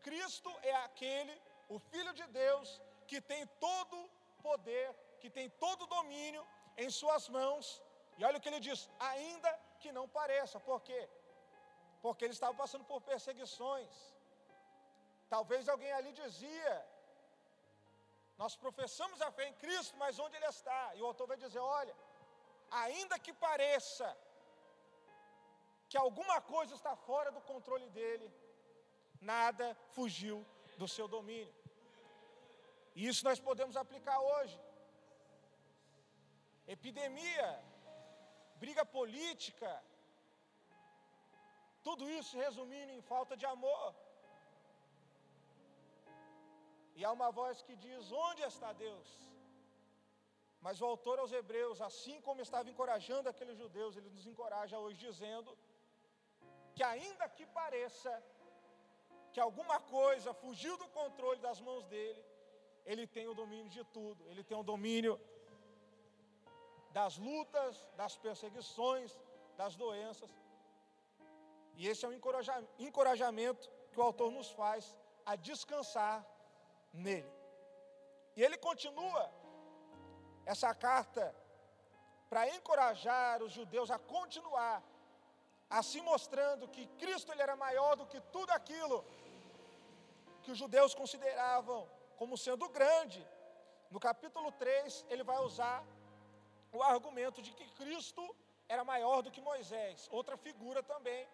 Cristo 0.08 0.51
é 0.72 0.75
aquele, 0.88 1.36
o 1.75 1.79
Filho 1.91 2.13
de 2.20 2.25
Deus, 2.27 2.82
que 3.10 3.20
tem 3.32 3.46
todo 3.65 3.98
poder, 4.41 4.88
que 5.22 5.29
tem 5.38 5.50
todo 5.65 5.91
domínio 5.98 6.44
em 6.84 6.89
suas 6.89 7.27
mãos. 7.38 7.65
E 8.17 8.24
olha 8.27 8.38
o 8.38 8.41
que 8.41 8.50
ele 8.51 8.65
diz: 8.67 8.89
ainda 9.00 9.51
que 9.82 9.91
não 9.98 10.08
pareça, 10.20 10.60
por 10.70 10.79
quê? 10.88 11.01
Porque 12.01 12.24
ele 12.25 12.38
estava 12.38 12.56
passando 12.62 12.86
por 12.91 13.01
perseguições. 13.01 13.94
Talvez 15.36 15.67
alguém 15.67 15.91
ali 15.91 16.13
dizia: 16.24 16.74
Nós 18.41 18.56
professamos 18.63 19.20
a 19.22 19.29
fé 19.38 19.46
em 19.50 19.53
Cristo, 19.63 19.96
mas 19.98 20.20
onde 20.20 20.36
ele 20.38 20.50
está? 20.56 20.82
E 20.96 21.01
o 21.01 21.08
autor 21.12 21.27
vai 21.32 21.38
dizer: 21.38 21.60
Olha, 21.60 21.96
ainda 22.70 23.17
que 23.25 23.34
pareça 23.34 24.08
que 25.89 25.98
alguma 25.98 26.38
coisa 26.53 26.74
está 26.75 26.96
fora 26.96 27.32
do 27.32 27.41
controle 27.51 27.89
dele, 27.98 28.27
nada 29.34 29.75
fugiu 29.96 30.46
do 30.77 30.88
seu 30.96 31.08
domínio. 31.08 31.53
E 32.96 33.08
isso 33.08 33.24
nós 33.29 33.39
podemos 33.39 33.75
aplicar 33.77 34.20
hoje. 34.20 34.60
Epidemia, 36.75 37.50
briga 38.63 38.84
política, 38.86 39.72
tudo 41.88 42.10
isso 42.20 42.38
resumindo 42.46 42.91
em 42.91 43.01
falta 43.01 43.36
de 43.41 43.46
amor. 43.46 43.96
E 46.98 47.04
há 47.06 47.12
uma 47.18 47.30
voz 47.39 47.56
que 47.66 47.75
diz: 47.86 48.12
Onde 48.27 48.44
está 48.51 48.70
Deus? 48.86 49.10
Mas 50.66 50.82
o 50.82 50.86
autor 50.94 51.18
aos 51.20 51.34
Hebreus, 51.39 51.80
assim 51.89 52.18
como 52.27 52.42
estava 52.46 52.70
encorajando 52.72 53.30
aqueles 53.32 53.58
judeus, 53.63 53.96
ele 53.96 54.10
nos 54.16 54.25
encoraja 54.32 54.80
hoje 54.84 54.98
dizendo 55.08 55.51
que 56.75 56.84
ainda 56.94 57.25
que 57.36 57.46
pareça 57.60 58.12
que 59.34 59.42
alguma 59.48 59.77
coisa 59.98 60.34
fugiu 60.44 60.75
do 60.84 60.88
controle 61.00 61.39
das 61.48 61.60
mãos 61.68 61.84
dele, 61.94 62.22
ele 62.92 63.06
tem 63.16 63.27
o 63.27 63.36
domínio 63.42 63.70
de 63.77 63.84
tudo, 63.98 64.22
ele 64.32 64.44
tem 64.50 64.58
o 64.58 64.68
domínio 64.72 65.13
das 66.98 67.16
lutas, 67.27 67.75
das 68.01 68.16
perseguições, 68.25 69.12
das 69.62 69.75
doenças. 69.84 70.32
E 71.80 71.88
esse 71.89 72.04
é 72.06 72.10
um 72.10 72.18
encorajamento 72.88 73.70
que 73.92 74.00
o 74.00 74.08
autor 74.10 74.32
nos 74.38 74.50
faz 74.62 74.98
a 75.32 75.36
descansar 75.50 76.16
nele. 76.94 77.32
E 78.36 78.44
ele 78.44 78.58
continua 78.58 79.32
essa 80.46 80.74
carta 80.74 81.36
para 82.29 82.48
encorajar 82.56 83.41
os 83.41 83.51
judeus 83.51 83.89
a 83.89 83.98
continuar 83.98 84.84
assim 85.70 86.01
mostrando 86.01 86.67
que 86.67 86.86
Cristo 87.01 87.32
ele 87.32 87.41
era 87.41 87.56
maior 87.56 87.96
do 87.96 88.06
que 88.06 88.20
tudo 88.36 88.51
aquilo 88.51 89.03
que 90.44 90.51
os 90.51 90.58
judeus 90.58 90.94
consideravam 90.96 91.89
como 92.17 92.38
sendo 92.38 92.70
grande. 92.70 93.25
No 93.91 94.00
capítulo 94.00 94.51
3, 94.51 95.06
ele 95.10 95.24
vai 95.24 95.39
usar 95.39 95.84
o 96.72 96.82
argumento 96.82 97.41
de 97.41 97.51
que 97.53 97.67
Cristo 97.72 98.24
era 98.67 98.84
maior 98.84 99.22
do 99.22 99.32
que 99.32 99.41
Moisés, 99.41 100.08
outra 100.12 100.36
figura 100.38 100.84
também 100.84 101.27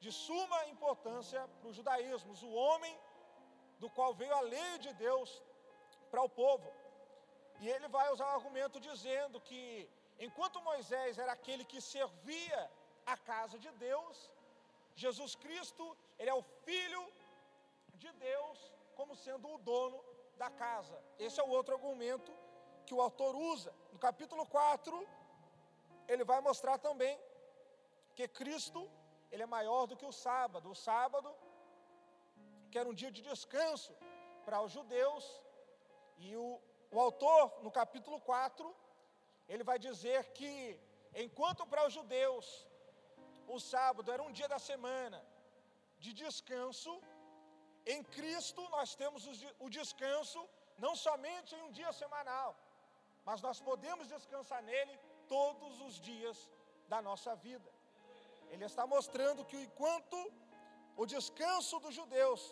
de 0.00 0.10
suma 0.10 0.66
importância 0.66 1.40
para 1.60 1.68
o 1.68 1.72
judaísmo, 1.72 2.34
o 2.42 2.54
homem 2.54 2.98
do 3.82 3.88
qual 3.96 4.12
veio 4.20 4.34
a 4.40 4.42
lei 4.54 4.72
de 4.84 4.92
Deus 5.06 5.30
para 6.10 6.22
o 6.28 6.34
povo. 6.42 6.68
E 7.62 7.68
ele 7.74 7.88
vai 7.96 8.06
usar 8.14 8.26
o 8.28 8.36
argumento 8.38 8.78
dizendo 8.88 9.40
que 9.48 9.62
enquanto 10.26 10.66
Moisés 10.70 11.18
era 11.24 11.32
aquele 11.38 11.64
que 11.72 11.80
servia 11.94 12.60
a 13.06 13.16
casa 13.16 13.58
de 13.58 13.70
Deus. 13.72 14.30
Jesus 14.94 15.34
Cristo, 15.34 15.84
ele 16.18 16.30
é 16.30 16.34
o 16.34 16.42
filho 16.64 17.02
de 17.94 18.10
Deus, 18.12 18.58
como 18.94 19.16
sendo 19.16 19.48
o 19.54 19.58
dono 19.58 19.98
da 20.36 20.50
casa. 20.50 20.96
Esse 21.18 21.40
é 21.40 21.44
o 21.44 21.48
outro 21.58 21.74
argumento 21.74 22.32
que 22.86 22.94
o 22.94 23.00
autor 23.00 23.34
usa. 23.34 23.72
No 23.92 23.98
capítulo 23.98 24.44
4, 24.46 25.08
ele 26.08 26.24
vai 26.24 26.40
mostrar 26.40 26.78
também 26.78 27.18
que 28.14 28.28
Cristo, 28.28 28.90
ele 29.30 29.42
é 29.42 29.46
maior 29.46 29.86
do 29.86 29.96
que 29.96 30.04
o 30.04 30.12
sábado. 30.12 30.70
O 30.70 30.74
sábado, 30.74 31.34
que 32.72 32.80
era 32.82 32.90
um 32.92 32.98
dia 33.02 33.12
de 33.16 33.22
descanso 33.30 33.92
para 34.46 34.60
os 34.66 34.72
judeus, 34.76 35.24
e 36.24 36.30
o, 36.44 36.48
o 36.94 36.98
autor, 37.06 37.42
no 37.64 37.70
capítulo 37.80 38.18
4, 38.20 38.64
ele 39.52 39.64
vai 39.70 39.78
dizer 39.88 40.20
que, 40.38 40.52
enquanto 41.24 41.66
para 41.72 41.86
os 41.86 41.92
judeus 41.98 42.46
o 43.54 43.58
sábado 43.72 44.10
era 44.14 44.22
um 44.28 44.32
dia 44.38 44.48
da 44.54 44.60
semana 44.70 45.20
de 46.04 46.12
descanso, 46.22 46.92
em 47.94 48.02
Cristo 48.16 48.62
nós 48.76 48.94
temos 49.00 49.22
o 49.66 49.68
descanso 49.78 50.40
não 50.84 50.94
somente 51.06 51.50
em 51.56 51.62
um 51.66 51.72
dia 51.78 51.92
semanal, 52.02 52.50
mas 53.28 53.42
nós 53.46 53.60
podemos 53.68 54.08
descansar 54.14 54.62
nele 54.70 54.94
todos 55.36 55.74
os 55.86 55.96
dias 56.08 56.38
da 56.92 57.00
nossa 57.08 57.34
vida. 57.46 57.70
Ele 58.52 58.64
está 58.70 58.84
mostrando 58.94 59.44
que 59.50 59.58
enquanto 59.66 60.18
o 60.96 61.06
descanso 61.14 61.78
dos 61.84 61.94
judeus 62.00 62.42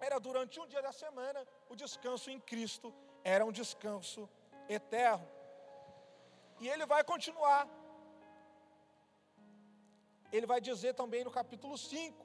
era 0.00 0.18
durante 0.18 0.60
um 0.60 0.66
dia 0.66 0.82
da 0.82 0.92
semana, 0.92 1.46
o 1.68 1.76
descanso 1.76 2.30
em 2.30 2.40
Cristo 2.40 2.94
era 3.22 3.44
um 3.44 3.52
descanso 3.52 4.28
eterno. 4.68 5.28
E 6.60 6.68
ele 6.68 6.86
vai 6.86 7.02
continuar. 7.04 7.68
Ele 10.32 10.46
vai 10.46 10.60
dizer 10.60 10.94
também 10.94 11.24
no 11.24 11.30
capítulo 11.30 11.76
5, 11.78 12.24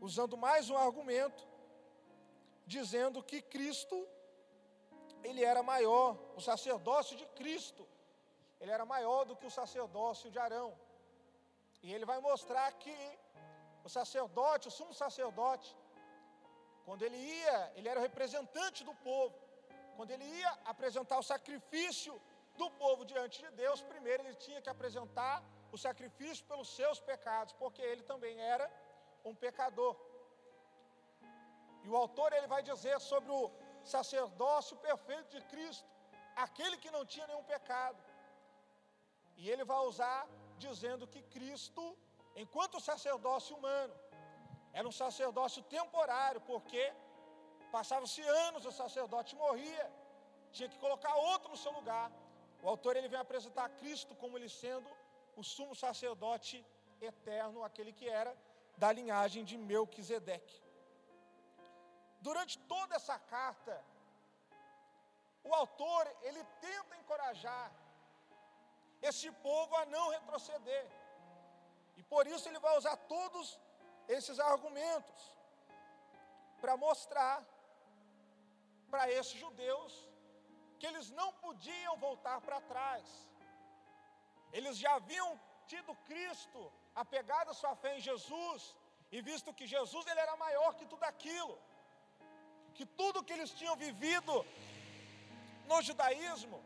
usando 0.00 0.36
mais 0.36 0.70
um 0.70 0.76
argumento, 0.76 1.46
dizendo 2.66 3.22
que 3.22 3.42
Cristo 3.42 4.08
ele 5.24 5.44
era 5.44 5.62
maior, 5.62 6.18
o 6.36 6.40
sacerdócio 6.40 7.16
de 7.16 7.26
Cristo, 7.26 7.86
ele 8.60 8.70
era 8.70 8.84
maior 8.84 9.24
do 9.24 9.36
que 9.36 9.46
o 9.46 9.50
sacerdócio 9.50 10.30
de 10.30 10.38
Arão. 10.38 10.76
E 11.82 11.92
ele 11.92 12.04
vai 12.04 12.18
mostrar 12.20 12.72
que 12.72 12.96
o 13.84 13.88
sacerdote, 13.88 14.68
o 14.68 14.70
sumo 14.70 14.94
sacerdote, 14.94 15.76
quando 16.86 17.02
ele 17.06 17.16
ia, 17.16 17.72
ele 17.76 17.88
era 17.88 18.00
o 18.00 18.06
representante 18.08 18.82
do 18.88 18.94
povo. 19.08 19.34
Quando 19.96 20.10
ele 20.10 20.24
ia 20.40 20.52
apresentar 20.72 21.18
o 21.18 21.28
sacrifício 21.32 22.14
do 22.60 22.68
povo 22.82 23.04
diante 23.04 23.40
de 23.44 23.50
Deus, 23.62 23.80
primeiro 23.92 24.22
ele 24.24 24.34
tinha 24.46 24.60
que 24.60 24.72
apresentar 24.76 25.42
o 25.74 25.78
sacrifício 25.86 26.44
pelos 26.50 26.68
seus 26.78 26.98
pecados, 27.10 27.52
porque 27.62 27.82
ele 27.90 28.02
também 28.02 28.40
era 28.54 28.66
um 29.24 29.34
pecador. 29.34 29.94
E 31.84 31.88
o 31.88 31.96
autor 31.96 32.32
ele 32.32 32.46
vai 32.54 32.62
dizer 32.70 32.96
sobre 33.00 33.32
o 33.32 33.50
sacerdócio 33.94 34.76
perfeito 34.88 35.28
de 35.36 35.40
Cristo, 35.52 35.88
aquele 36.36 36.76
que 36.82 36.90
não 36.96 37.04
tinha 37.12 37.26
nenhum 37.26 37.44
pecado. 37.54 38.00
E 39.36 39.50
ele 39.50 39.64
vai 39.64 39.80
usar 39.90 40.20
dizendo 40.58 41.06
que 41.12 41.22
Cristo, 41.36 41.84
enquanto 42.36 42.84
sacerdócio 42.90 43.56
humano, 43.56 43.94
era 44.78 44.86
um 44.90 44.96
sacerdócio 45.02 45.62
temporário, 45.76 46.40
porque 46.50 46.82
passava-se 47.76 48.22
anos, 48.46 48.64
o 48.70 48.72
sacerdote 48.82 49.34
morria, 49.44 49.84
tinha 50.56 50.68
que 50.72 50.78
colocar 50.84 51.14
outro 51.30 51.50
no 51.50 51.60
seu 51.64 51.72
lugar. 51.78 52.06
O 52.62 52.68
autor 52.72 52.92
ele 52.96 53.12
vem 53.12 53.20
apresentar 53.20 53.68
Cristo 53.80 54.14
como 54.22 54.36
ele 54.38 54.48
sendo 54.62 54.90
o 55.40 55.42
sumo 55.54 55.74
sacerdote 55.84 56.56
eterno, 57.00 57.64
aquele 57.68 57.92
que 57.92 58.08
era 58.08 58.32
da 58.82 58.90
linhagem 58.98 59.44
de 59.50 59.56
Melquisedeque. 59.70 60.58
Durante 62.20 62.54
toda 62.72 62.94
essa 62.98 63.18
carta, 63.34 63.74
o 65.48 65.52
autor 65.60 66.04
ele 66.22 66.42
tenta 66.60 66.96
encorajar 67.00 67.66
esse 69.08 69.28
povo 69.48 69.74
a 69.80 69.84
não 69.94 70.04
retroceder. 70.16 70.86
E 71.96 72.02
por 72.12 72.26
isso 72.26 72.48
ele 72.48 72.60
vai 72.66 72.74
usar 72.80 72.96
todos 73.14 73.58
esses 74.08 74.38
argumentos 74.52 75.22
para 76.60 76.76
mostrar 76.76 77.36
para 78.90 79.10
esses 79.10 79.38
judeus 79.44 79.92
que 80.78 80.86
eles 80.86 81.10
não 81.10 81.32
podiam 81.44 81.96
voltar 81.96 82.40
para 82.40 82.60
trás. 82.60 83.04
Eles 84.52 84.76
já 84.76 84.94
haviam 84.94 85.40
tido 85.66 85.94
Cristo, 86.10 86.60
apegado 86.94 87.50
a 87.50 87.54
sua 87.54 87.74
fé 87.74 87.96
em 87.96 88.00
Jesus, 88.00 88.76
e 89.10 89.20
visto 89.22 89.54
que 89.54 89.66
Jesus 89.66 90.06
ele 90.06 90.20
era 90.20 90.36
maior 90.36 90.74
que 90.74 90.86
tudo 90.86 91.04
aquilo 91.04 91.56
que 92.76 92.84
tudo 93.00 93.24
que 93.26 93.34
eles 93.36 93.50
tinham 93.58 93.76
vivido 93.76 94.34
no 95.70 95.80
judaísmo 95.88 96.58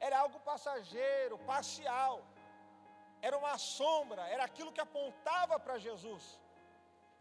era 0.00 0.18
algo 0.18 0.38
passageiro, 0.40 1.38
parcial, 1.50 2.14
era 3.20 3.36
uma 3.38 3.56
sombra, 3.56 4.22
era 4.28 4.44
aquilo 4.44 4.72
que 4.72 4.80
apontava 4.80 5.58
para 5.64 5.78
Jesus. 5.78 6.24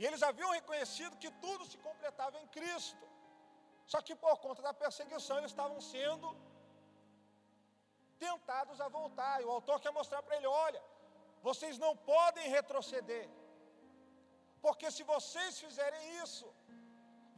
E 0.02 0.06
eles 0.08 0.22
haviam 0.28 0.52
reconhecido 0.60 1.20
que 1.24 1.32
tudo 1.44 1.64
se 1.72 1.78
completava 1.88 2.36
em 2.44 2.48
Cristo. 2.56 3.06
Só 3.92 4.00
que 4.06 4.16
por 4.24 4.36
conta 4.46 4.62
da 4.68 4.74
perseguição 4.84 5.36
eles 5.40 5.52
estavam 5.52 5.80
sendo 5.90 6.30
tentados 8.24 8.80
a 8.86 8.88
voltar. 8.96 9.36
E 9.42 9.46
o 9.50 9.52
autor 9.58 9.78
quer 9.84 9.94
mostrar 10.00 10.22
para 10.24 10.38
ele: 10.38 10.48
olha, 10.48 10.82
vocês 11.48 11.78
não 11.84 11.94
podem 12.14 12.48
retroceder, 12.58 13.28
porque 14.66 14.90
se 14.96 15.04
vocês 15.14 15.60
fizerem 15.66 16.04
isso, 16.24 16.48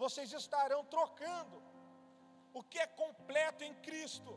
vocês 0.03 0.31
estarão 0.41 0.81
trocando 0.95 1.59
o 2.59 2.63
que 2.71 2.79
é 2.85 2.87
completo 3.03 3.61
em 3.69 3.75
Cristo 3.89 4.33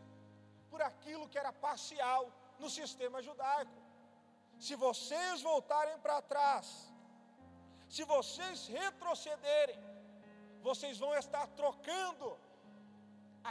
por 0.71 0.83
aquilo 0.91 1.29
que 1.31 1.41
era 1.45 1.53
parcial 1.69 2.23
no 2.59 2.71
sistema 2.81 3.21
judaico. 3.29 3.81
Se 4.67 4.75
vocês 4.87 5.43
voltarem 5.53 5.99
para 6.05 6.21
trás, 6.35 6.67
se 7.95 8.03
vocês 8.05 8.67
retrocederem, 8.67 9.79
vocês 10.69 10.99
vão 10.99 11.15
estar 11.15 11.47
trocando 11.61 12.37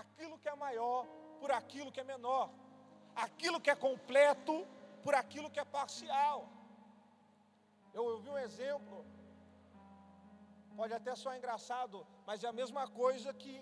aquilo 0.01 0.37
que 0.39 0.49
é 0.49 0.55
maior 0.55 1.05
por 1.39 1.51
aquilo 1.51 1.91
que 1.91 2.01
é 2.01 2.03
menor, 2.03 2.49
aquilo 3.15 3.61
que 3.61 3.69
é 3.69 3.75
completo 3.75 4.55
por 5.03 5.13
aquilo 5.15 5.49
que 5.49 5.59
é 5.59 5.65
parcial. 5.65 6.49
Eu 7.93 8.03
ouvi 8.03 8.29
um 8.29 8.37
exemplo 8.37 9.05
Pode 10.79 10.93
até 10.93 11.11
soar 11.19 11.35
engraçado, 11.37 11.97
mas 12.27 12.43
é 12.43 12.47
a 12.49 12.57
mesma 12.61 12.83
coisa 13.01 13.29
que 13.41 13.55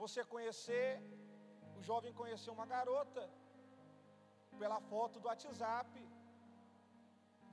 você 0.00 0.20
conhecer, 0.32 0.88
o 1.78 1.82
jovem 1.88 2.12
conhecer 2.20 2.50
uma 2.50 2.66
garota 2.74 3.22
pela 4.60 4.80
foto 4.90 5.20
do 5.20 5.28
WhatsApp, 5.28 5.90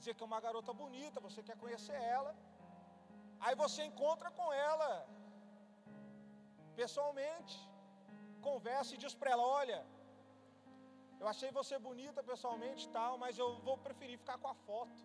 dizer 0.04 0.16
que 0.16 0.24
é 0.26 0.30
uma 0.32 0.42
garota 0.46 0.72
bonita, 0.84 1.26
você 1.28 1.42
quer 1.48 1.58
conhecer 1.64 1.98
ela, 2.16 2.32
aí 3.46 3.56
você 3.64 3.82
encontra 3.90 4.30
com 4.40 4.48
ela 4.70 4.90
pessoalmente, 6.80 7.56
conversa 8.50 8.92
e 8.94 9.02
diz 9.04 9.14
para 9.20 9.32
ela: 9.34 9.46
olha, 9.62 9.80
eu 11.22 11.28
achei 11.32 11.50
você 11.60 11.76
bonita 11.90 12.28
pessoalmente 12.32 12.90
tal, 12.98 13.14
mas 13.24 13.38
eu 13.44 13.50
vou 13.68 13.78
preferir 13.88 14.18
ficar 14.24 14.38
com 14.44 14.50
a 14.54 14.58
foto. 14.68 15.02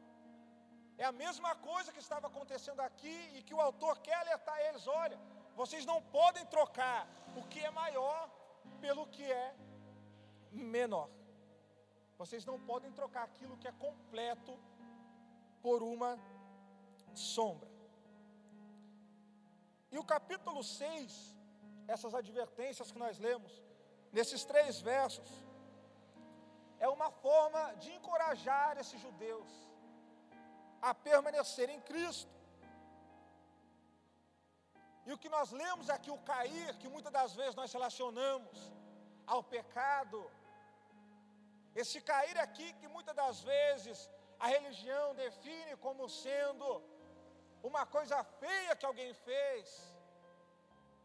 É 1.03 1.05
a 1.11 1.17
mesma 1.25 1.53
coisa 1.69 1.93
que 1.95 2.05
estava 2.07 2.27
acontecendo 2.31 2.81
aqui 2.89 3.17
e 3.37 3.43
que 3.47 3.55
o 3.59 3.63
autor 3.69 3.95
quer 4.07 4.17
alertar 4.23 4.57
eles: 4.69 4.87
olha, 5.03 5.19
vocês 5.61 5.85
não 5.93 6.01
podem 6.19 6.45
trocar 6.57 7.01
o 7.41 7.45
que 7.53 7.61
é 7.69 7.71
maior 7.83 8.21
pelo 8.85 9.05
que 9.15 9.27
é 9.45 9.49
menor. 10.75 11.09
Vocês 12.21 12.45
não 12.51 12.59
podem 12.71 12.91
trocar 13.01 13.23
aquilo 13.31 13.59
que 13.61 13.69
é 13.73 13.81
completo 13.87 14.55
por 15.69 15.83
uma 15.95 16.13
sombra. 17.15 17.71
E 19.93 19.97
o 20.03 20.05
capítulo 20.13 20.61
6, 20.65 21.11
essas 21.95 22.13
advertências 22.21 22.91
que 22.93 23.03
nós 23.05 23.19
lemos, 23.27 23.53
nesses 24.19 24.43
três 24.51 24.81
versos, 24.91 25.31
é 26.87 26.89
uma 26.97 27.11
forma 27.27 27.63
de 27.83 27.91
encorajar 27.97 28.73
esses 28.83 28.99
judeus 29.07 29.53
a 30.89 30.95
permanecer 31.11 31.69
em 31.77 31.81
Cristo. 31.91 32.35
E 35.07 35.13
o 35.13 35.21
que 35.23 35.35
nós 35.37 35.51
lemos 35.63 35.89
aqui, 35.97 36.11
o 36.11 36.25
cair, 36.33 36.71
que 36.81 36.95
muitas 36.95 37.13
das 37.19 37.35
vezes 37.41 37.59
nós 37.61 37.73
relacionamos 37.79 38.59
ao 39.35 39.43
pecado, 39.57 40.21
esse 41.83 42.01
cair 42.13 42.39
aqui, 42.47 42.69
que 42.81 42.89
muitas 42.97 43.17
das 43.23 43.41
vezes 43.53 43.99
a 44.45 44.47
religião 44.57 45.15
define 45.15 45.75
como 45.85 46.09
sendo 46.09 46.67
uma 47.63 47.85
coisa 47.95 48.19
feia 48.43 48.77
que 48.77 48.87
alguém 48.87 49.13
fez, 49.29 49.65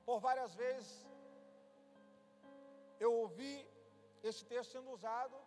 por 0.05 0.19
várias 0.27 0.53
vezes 0.63 0.89
eu 2.99 3.11
ouvi 3.23 3.55
esse 4.29 4.43
texto 4.51 4.71
sendo 4.75 4.91
usado 4.97 5.37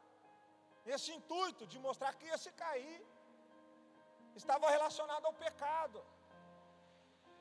nesse 0.89 1.11
intuito 1.19 1.67
de 1.73 1.79
mostrar 1.87 2.13
que 2.19 2.29
esse 2.37 2.51
cair 2.63 2.99
estava 4.41 4.69
relacionado 4.77 5.25
ao 5.27 5.33
pecado. 5.47 6.01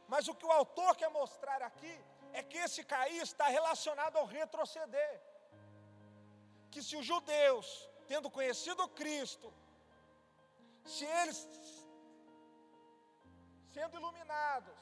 Mas 0.08 0.28
o 0.28 0.36
que 0.36 0.46
o 0.46 0.56
autor 0.60 0.92
quer 0.96 1.10
mostrar 1.10 1.62
aqui 1.70 1.96
é 2.34 2.42
que 2.44 2.58
esse 2.66 2.84
cair 2.94 3.22
está 3.22 3.48
relacionado 3.48 4.16
ao 4.18 4.26
retroceder. 4.38 5.14
Que 6.72 6.82
se 6.88 6.96
os 7.00 7.06
judeus, 7.06 7.68
tendo 8.08 8.30
conhecido 8.38 8.88
Cristo, 9.02 9.52
se 10.86 11.06
eles, 11.06 11.40
sendo 13.74 13.98
iluminados, 13.98 14.82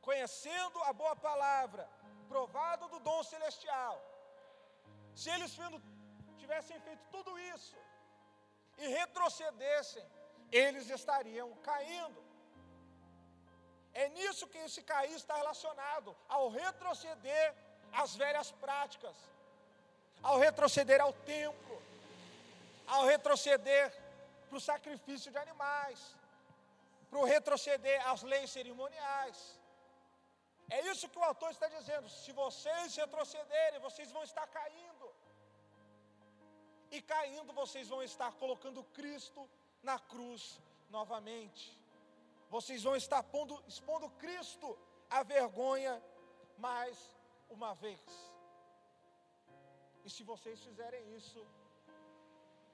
conhecendo 0.00 0.82
a 0.84 0.92
boa 0.92 1.14
palavra, 1.16 1.88
provado 2.28 2.88
do 2.88 3.00
dom 3.00 3.22
celestial, 3.22 4.00
se 5.14 5.28
eles 5.30 5.56
tivessem 6.38 6.78
feito 6.80 7.04
tudo 7.10 7.38
isso 7.38 7.76
e 8.78 8.86
retrocedessem, 8.86 10.04
eles 10.50 10.88
estariam 10.88 11.54
caindo. 11.56 12.22
É 13.94 14.08
nisso 14.08 14.46
que 14.46 14.58
esse 14.58 14.82
cair 14.82 15.14
está 15.14 15.34
relacionado, 15.36 16.16
ao 16.28 16.48
retroceder 16.48 17.54
às 17.92 18.14
velhas 18.16 18.50
práticas, 18.52 19.14
ao 20.22 20.38
retroceder 20.38 21.00
ao 21.00 21.12
templo, 21.12 21.82
ao 22.86 23.04
retroceder 23.04 24.01
para 24.52 24.60
o 24.60 24.68
sacrifício 24.72 25.32
de 25.34 25.38
animais, 25.38 26.00
para 27.08 27.20
o 27.20 27.28
retroceder 27.34 27.98
às 28.10 28.22
leis 28.30 28.50
cerimoniais. 28.56 29.38
É 30.76 30.78
isso 30.90 31.08
que 31.12 31.20
o 31.20 31.24
autor 31.28 31.50
está 31.52 31.68
dizendo. 31.76 32.06
Se 32.22 32.32
vocês 32.40 32.94
retrocederem, 33.02 33.80
vocês 33.86 34.10
vão 34.16 34.22
estar 34.22 34.46
caindo. 34.58 35.06
E 36.90 37.00
caindo, 37.12 37.50
vocês 37.60 37.88
vão 37.92 38.02
estar 38.02 38.30
colocando 38.42 38.84
Cristo 38.98 39.48
na 39.82 39.98
cruz 40.12 40.60
novamente. 40.90 41.64
Vocês 42.50 42.82
vão 42.82 42.94
estar 42.94 43.22
pondo, 43.22 43.56
expondo 43.66 44.10
Cristo 44.24 44.78
à 45.08 45.22
vergonha 45.22 45.94
mais 46.58 46.98
uma 47.48 47.72
vez. 47.84 48.04
E 50.04 50.10
se 50.10 50.22
vocês 50.32 50.60
fizerem 50.60 51.02
isso, 51.16 51.40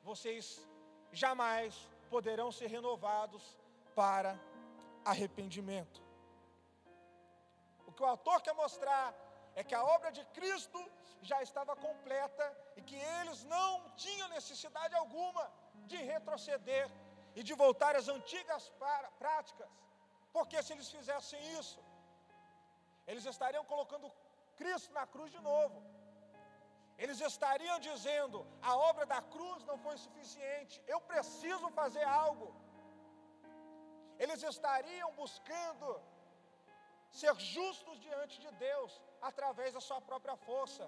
vocês 0.03 0.45
jamais 1.13 1.89
poderão 2.11 2.51
ser 2.51 2.67
renovados 2.67 3.57
para 3.95 4.39
arrependimento. 5.05 6.03
O 7.87 7.93
que 7.93 8.03
o 8.03 8.07
autor 8.07 8.41
quer 8.43 8.55
mostrar 8.55 9.15
é 9.55 9.65
que 9.65 9.75
a 9.75 9.83
obra 9.83 10.11
de 10.13 10.25
Cristo 10.27 10.81
já 11.23 11.43
estava 11.43 11.75
completa 11.75 12.47
e 12.77 12.83
que 12.83 12.97
eles 13.21 13.43
não 13.45 13.91
tinham 13.97 14.29
necessidade 14.29 14.95
alguma 14.95 15.51
de 15.87 15.97
retroceder 15.97 16.89
e 17.35 17.43
de 17.43 17.55
voltar 17.55 17.97
às 17.97 18.09
antigas 18.09 18.71
práticas, 19.19 19.69
porque 20.33 20.63
se 20.63 20.73
eles 20.73 20.89
fizessem 20.91 21.41
isso, 21.59 21.81
eles 23.07 23.25
estariam 23.25 23.65
colocando 23.65 24.13
Cristo 24.57 24.93
na 24.93 25.07
cruz 25.07 25.31
de 25.33 25.41
novo. 25.41 25.83
Eles 27.03 27.21
estariam 27.31 27.79
dizendo: 27.89 28.39
a 28.71 28.73
obra 28.91 29.05
da 29.13 29.21
cruz 29.35 29.61
não 29.71 29.79
foi 29.87 29.97
suficiente, 30.07 30.77
eu 30.95 31.01
preciso 31.13 31.69
fazer 31.81 32.07
algo. 32.25 32.49
Eles 34.23 34.43
estariam 34.53 35.11
buscando 35.23 35.89
ser 37.21 37.35
justos 37.57 37.99
diante 38.07 38.37
de 38.45 38.51
Deus 38.69 38.93
através 39.31 39.71
da 39.77 39.83
sua 39.89 40.01
própria 40.09 40.37
força, 40.49 40.87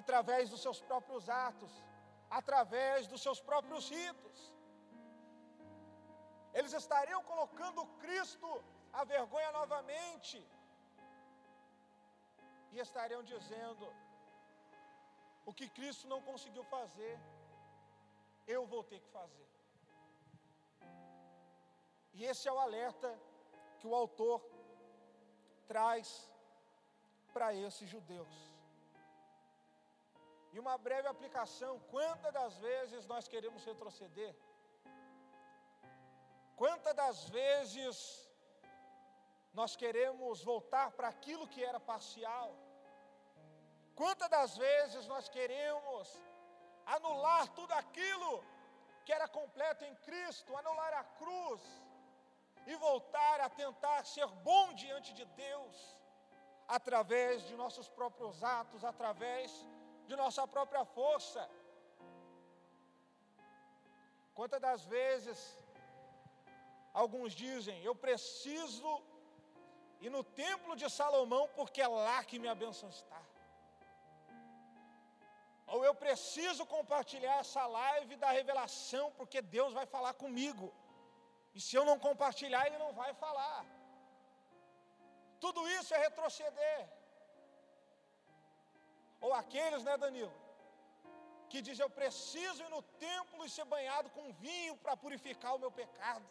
através 0.00 0.48
dos 0.52 0.62
seus 0.66 0.80
próprios 0.90 1.28
atos, 1.48 1.72
através 2.40 3.06
dos 3.12 3.22
seus 3.26 3.40
próprios 3.50 3.90
ritos. 3.96 4.38
Eles 6.58 6.72
estariam 6.80 7.22
colocando 7.32 7.86
Cristo 8.04 8.48
à 8.92 9.04
vergonha 9.04 9.52
novamente. 9.60 10.38
E 12.72 12.78
estariam 12.86 13.22
dizendo: 13.34 13.86
o 15.52 15.58
que 15.60 15.68
Cristo 15.78 16.04
não 16.12 16.20
conseguiu 16.28 16.64
fazer, 16.76 17.14
eu 18.54 18.60
vou 18.72 18.82
ter 18.90 19.00
que 19.04 19.10
fazer. 19.18 19.48
E 22.16 22.24
esse 22.30 22.44
é 22.48 22.52
o 22.52 22.62
alerta 22.66 23.10
que 23.78 23.86
o 23.90 23.94
autor 24.02 24.38
traz 25.72 26.08
para 27.34 27.48
esses 27.66 27.86
judeus. 27.94 28.34
E 30.54 30.58
uma 30.64 30.76
breve 30.86 31.08
aplicação: 31.08 31.72
quantas 31.94 32.32
das 32.40 32.56
vezes 32.68 33.06
nós 33.12 33.28
queremos 33.34 33.62
retroceder? 33.70 34.34
Quantas 36.62 36.94
das 37.02 37.18
vezes 37.38 37.96
nós 39.60 39.72
queremos 39.82 40.42
voltar 40.52 40.88
para 40.98 41.08
aquilo 41.14 41.50
que 41.54 41.62
era 41.70 41.80
parcial? 41.92 42.50
Quantas 44.00 44.28
das 44.28 44.56
vezes 44.56 45.06
nós 45.06 45.28
queremos 45.28 46.20
anular 46.86 47.48
tudo 47.58 47.72
aquilo 47.72 48.44
que 49.04 49.12
era 49.12 49.28
completo 49.28 49.84
em 49.84 49.94
Cristo, 50.06 50.56
anular 50.56 50.94
a 50.94 51.04
cruz 51.20 51.62
e 52.66 52.74
voltar 52.76 53.40
a 53.40 53.48
tentar 53.48 54.04
ser 54.04 54.26
bom 54.48 54.72
diante 54.74 55.12
de 55.12 55.24
Deus, 55.24 55.76
através 56.68 57.42
de 57.48 57.54
nossos 57.56 57.88
próprios 57.88 58.42
atos, 58.42 58.84
através 58.84 59.50
de 60.06 60.16
nossa 60.16 60.46
própria 60.46 60.84
força? 60.84 61.48
Quantas 64.34 64.60
das 64.60 64.84
vezes 64.84 65.62
Alguns 66.92 67.32
dizem, 67.32 67.82
eu 67.82 67.94
preciso 67.94 69.02
ir 70.00 70.10
no 70.10 70.22
templo 70.22 70.76
de 70.76 70.88
Salomão 70.90 71.48
porque 71.56 71.80
é 71.80 71.88
lá 71.88 72.22
que 72.22 72.38
minha 72.38 72.54
bênção 72.54 72.88
está. 72.88 73.20
Ou 75.74 75.80
eu 75.88 75.94
preciso 76.04 76.62
compartilhar 76.76 77.36
essa 77.42 77.62
live 77.78 78.14
da 78.22 78.30
revelação 78.38 79.04
porque 79.18 79.40
Deus 79.56 79.72
vai 79.78 79.86
falar 79.94 80.14
comigo. 80.22 80.66
E 81.56 81.60
se 81.66 81.74
eu 81.78 81.84
não 81.90 81.98
compartilhar, 82.08 82.62
Ele 82.66 82.78
não 82.84 82.92
vai 83.00 83.12
falar. 83.22 83.60
Tudo 85.44 85.60
isso 85.76 85.94
é 85.94 86.00
retroceder. 86.06 86.80
Ou 89.24 89.32
aqueles, 89.42 89.82
né, 89.88 89.96
Danilo? 90.04 90.36
Que 91.50 91.62
dizem, 91.66 91.84
eu 91.84 91.94
preciso 92.02 92.62
ir 92.66 92.70
no 92.76 92.82
templo 93.08 93.44
e 93.46 93.54
ser 93.56 93.66
banhado 93.74 94.10
com 94.16 94.32
vinho 94.44 94.76
para 94.84 95.00
purificar 95.04 95.54
o 95.54 95.62
meu 95.64 95.72
pecado. 95.80 96.28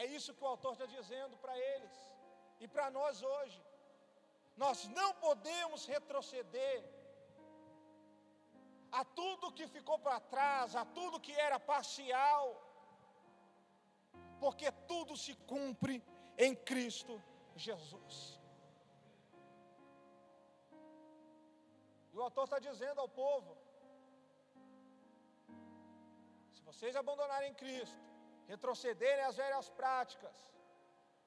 É 0.00 0.06
isso 0.16 0.34
que 0.34 0.44
o 0.44 0.52
autor 0.54 0.72
está 0.74 0.86
dizendo 0.96 1.36
para 1.42 1.56
eles 1.72 1.94
e 2.60 2.68
para 2.74 2.88
nós 2.98 3.22
hoje. 3.34 3.60
Nós 4.56 4.86
não 4.88 5.14
podemos 5.14 5.86
retroceder 5.86 6.84
a 9.00 9.04
tudo 9.04 9.52
que 9.52 9.66
ficou 9.66 9.98
para 9.98 10.20
trás, 10.20 10.76
a 10.76 10.84
tudo 10.84 11.20
que 11.20 11.32
era 11.32 11.58
parcial, 11.58 12.44
porque 14.38 14.70
tudo 14.92 15.16
se 15.16 15.34
cumpre 15.52 16.02
em 16.36 16.54
Cristo 16.54 17.22
Jesus. 17.56 18.40
E 22.12 22.16
o 22.18 22.22
autor 22.22 22.44
está 22.44 22.58
dizendo 22.58 23.00
ao 23.00 23.08
povo: 23.08 23.56
se 26.52 26.62
vocês 26.62 26.94
abandonarem 26.94 27.54
Cristo, 27.54 28.00
retrocederem 28.46 29.24
às 29.24 29.36
velhas 29.36 29.68
práticas, 29.70 30.36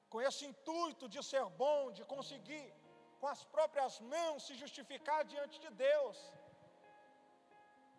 com 0.08 0.20
esse 0.20 0.44
intuito 0.46 1.08
de 1.08 1.22
ser 1.30 1.44
bom, 1.62 1.90
de 1.90 2.04
conseguir 2.04 2.66
com 3.26 3.32
as 3.36 3.44
próprias 3.54 3.94
mãos 4.12 4.44
se 4.46 4.54
justificar 4.60 5.20
diante 5.30 5.56
de 5.62 5.70
Deus, 5.86 6.16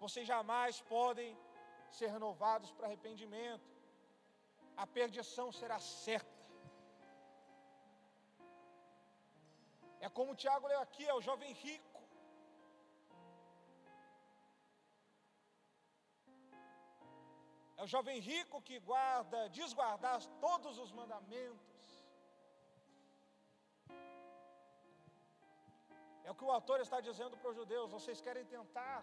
vocês 0.03 0.25
jamais 0.33 0.75
podem 0.91 1.31
ser 1.97 2.07
renovados 2.15 2.69
para 2.75 2.85
arrependimento, 2.87 3.67
a 4.83 4.85
perdição 4.97 5.47
será 5.59 5.79
certa. 5.79 6.37
É 10.05 10.09
como 10.17 10.31
o 10.31 10.39
Tiago 10.43 10.71
leu 10.71 10.81
aqui, 10.85 11.05
é 11.13 11.15
o 11.19 11.25
jovem 11.29 11.51
rico. 11.65 12.01
É 17.79 17.83
o 17.87 17.91
jovem 17.95 18.19
rico 18.31 18.65
que 18.69 18.77
guarda, 18.91 19.49
diz 19.57 19.73
guardar 19.81 20.19
todos 20.47 20.75
os 20.85 20.93
mandamentos. 21.01 21.66
É 26.27 26.31
o 26.31 26.37
que 26.39 26.47
o 26.47 26.53
autor 26.55 26.77
está 26.85 26.97
dizendo 27.07 27.35
para 27.39 27.51
os 27.51 27.57
judeus: 27.59 27.93
vocês 27.97 28.19
querem 28.25 28.45
tentar 28.55 28.99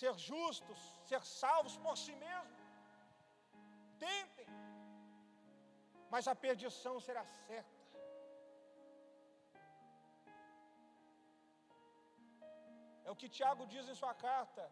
ser 0.00 0.12
justos, 0.30 0.80
ser 1.10 1.22
salvos 1.40 1.76
por 1.84 1.94
si 2.04 2.14
mesmos? 2.24 2.58
Tentem, 4.02 4.48
mas 6.12 6.28
a 6.32 6.34
perdição 6.46 6.94
será 7.06 7.22
certa. 7.38 7.76
É 13.06 13.10
o 13.14 13.18
que 13.22 13.30
Tiago 13.38 13.64
diz 13.72 13.88
em 13.92 13.98
sua 14.02 14.14
carta. 14.26 14.64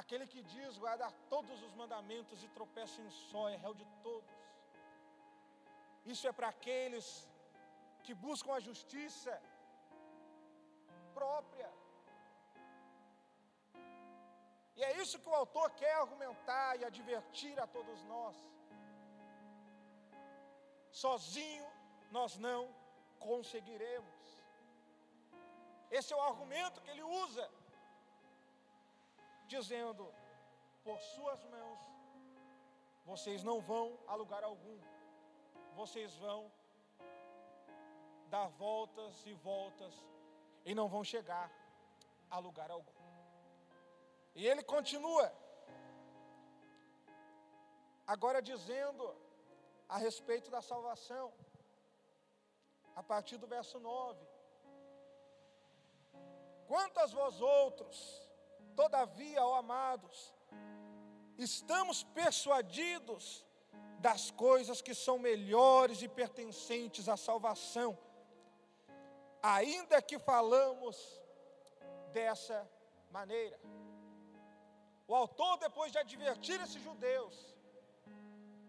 Aquele 0.00 0.26
que 0.32 0.42
diz 0.54 0.78
guardar 0.84 1.12
todos 1.34 1.58
os 1.66 1.72
mandamentos 1.80 2.44
e 2.44 2.48
tropeça 2.58 3.00
em 3.06 3.10
só 3.30 3.44
é 3.54 3.56
réu 3.64 3.74
de 3.80 3.86
todos. 4.06 4.36
Isso 6.12 6.26
é 6.30 6.32
para 6.38 6.50
aqueles 6.54 7.06
que 8.08 8.14
buscam 8.26 8.52
a 8.54 8.60
justiça 8.68 9.32
própria, 11.18 11.68
E 14.78 14.82
é 14.88 14.90
isso 15.02 15.18
que 15.22 15.30
o 15.30 15.38
autor 15.38 15.68
quer 15.80 15.94
argumentar 15.94 16.76
e 16.76 16.84
advertir 16.88 17.54
a 17.62 17.66
todos 17.66 18.02
nós. 18.10 18.36
Sozinho 21.00 21.66
nós 22.16 22.36
não 22.44 22.60
conseguiremos. 23.18 24.20
Esse 25.90 26.12
é 26.12 26.16
o 26.16 26.26
argumento 26.30 26.80
que 26.84 26.92
ele 26.92 27.02
usa, 27.24 27.46
dizendo: 29.54 30.06
por 30.84 31.00
suas 31.14 31.42
mãos 31.56 31.80
vocês 33.10 33.42
não 33.50 33.58
vão 33.72 33.86
a 34.06 34.14
lugar 34.22 34.44
algum, 34.44 34.78
vocês 35.80 36.14
vão 36.26 36.40
dar 38.28 38.48
voltas 38.48 39.24
e 39.26 39.32
voltas 39.34 39.94
e 40.64 40.74
não 40.74 40.88
vão 40.88 41.02
chegar 41.02 41.50
a 42.30 42.38
lugar 42.38 42.70
algum. 42.70 42.92
E 44.34 44.46
ele 44.46 44.62
continua, 44.62 45.32
agora 48.06 48.40
dizendo 48.40 49.14
a 49.88 49.98
respeito 49.98 50.50
da 50.50 50.60
salvação, 50.60 51.32
a 52.94 53.02
partir 53.02 53.38
do 53.38 53.46
verso 53.46 53.80
9: 53.80 54.18
Quanto 56.66 57.00
vós 57.08 57.40
outros, 57.40 58.28
todavia, 58.76 59.44
ó 59.44 59.54
amados, 59.54 60.34
estamos 61.38 62.04
persuadidos 62.04 63.44
das 63.98 64.30
coisas 64.30 64.80
que 64.80 64.94
são 64.94 65.18
melhores 65.18 66.02
e 66.02 66.08
pertencentes 66.08 67.08
à 67.08 67.16
salvação, 67.16 67.98
ainda 69.42 70.00
que 70.02 70.18
falamos 70.18 70.96
dessa 72.12 72.68
maneira. 73.10 73.58
O 75.06 75.14
autor, 75.14 75.58
depois 75.58 75.90
de 75.92 75.98
advertir 75.98 76.60
esses 76.60 76.82
judeus, 76.82 77.36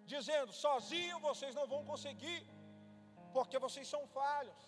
dizendo: 0.06 0.52
sozinho 0.52 1.20
vocês 1.20 1.54
não 1.54 1.68
vão 1.68 1.84
conseguir, 1.86 2.40
porque 3.34 3.60
vocês 3.60 3.88
são 3.88 4.08
falhos, 4.08 4.62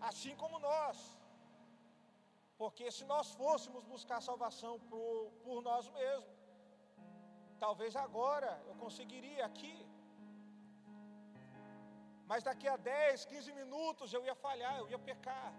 assim 0.00 0.34
como 0.36 0.58
nós. 0.58 0.98
Porque 2.56 2.90
se 2.90 3.04
nós 3.04 3.30
fôssemos 3.40 3.84
buscar 3.84 4.20
salvação 4.20 4.78
por, 4.90 5.30
por 5.44 5.62
nós 5.62 5.88
mesmos, 5.88 6.38
talvez 7.58 7.96
agora 7.96 8.50
eu 8.68 8.74
conseguiria 8.74 9.44
aqui, 9.46 9.74
mas 12.30 12.44
daqui 12.48 12.68
a 12.72 12.76
10, 12.76 13.24
15 13.30 13.52
minutos 13.60 14.12
eu 14.16 14.22
ia 14.26 14.36
falhar, 14.44 14.74
eu 14.78 14.88
ia 14.92 15.00
pecar. 15.08 15.52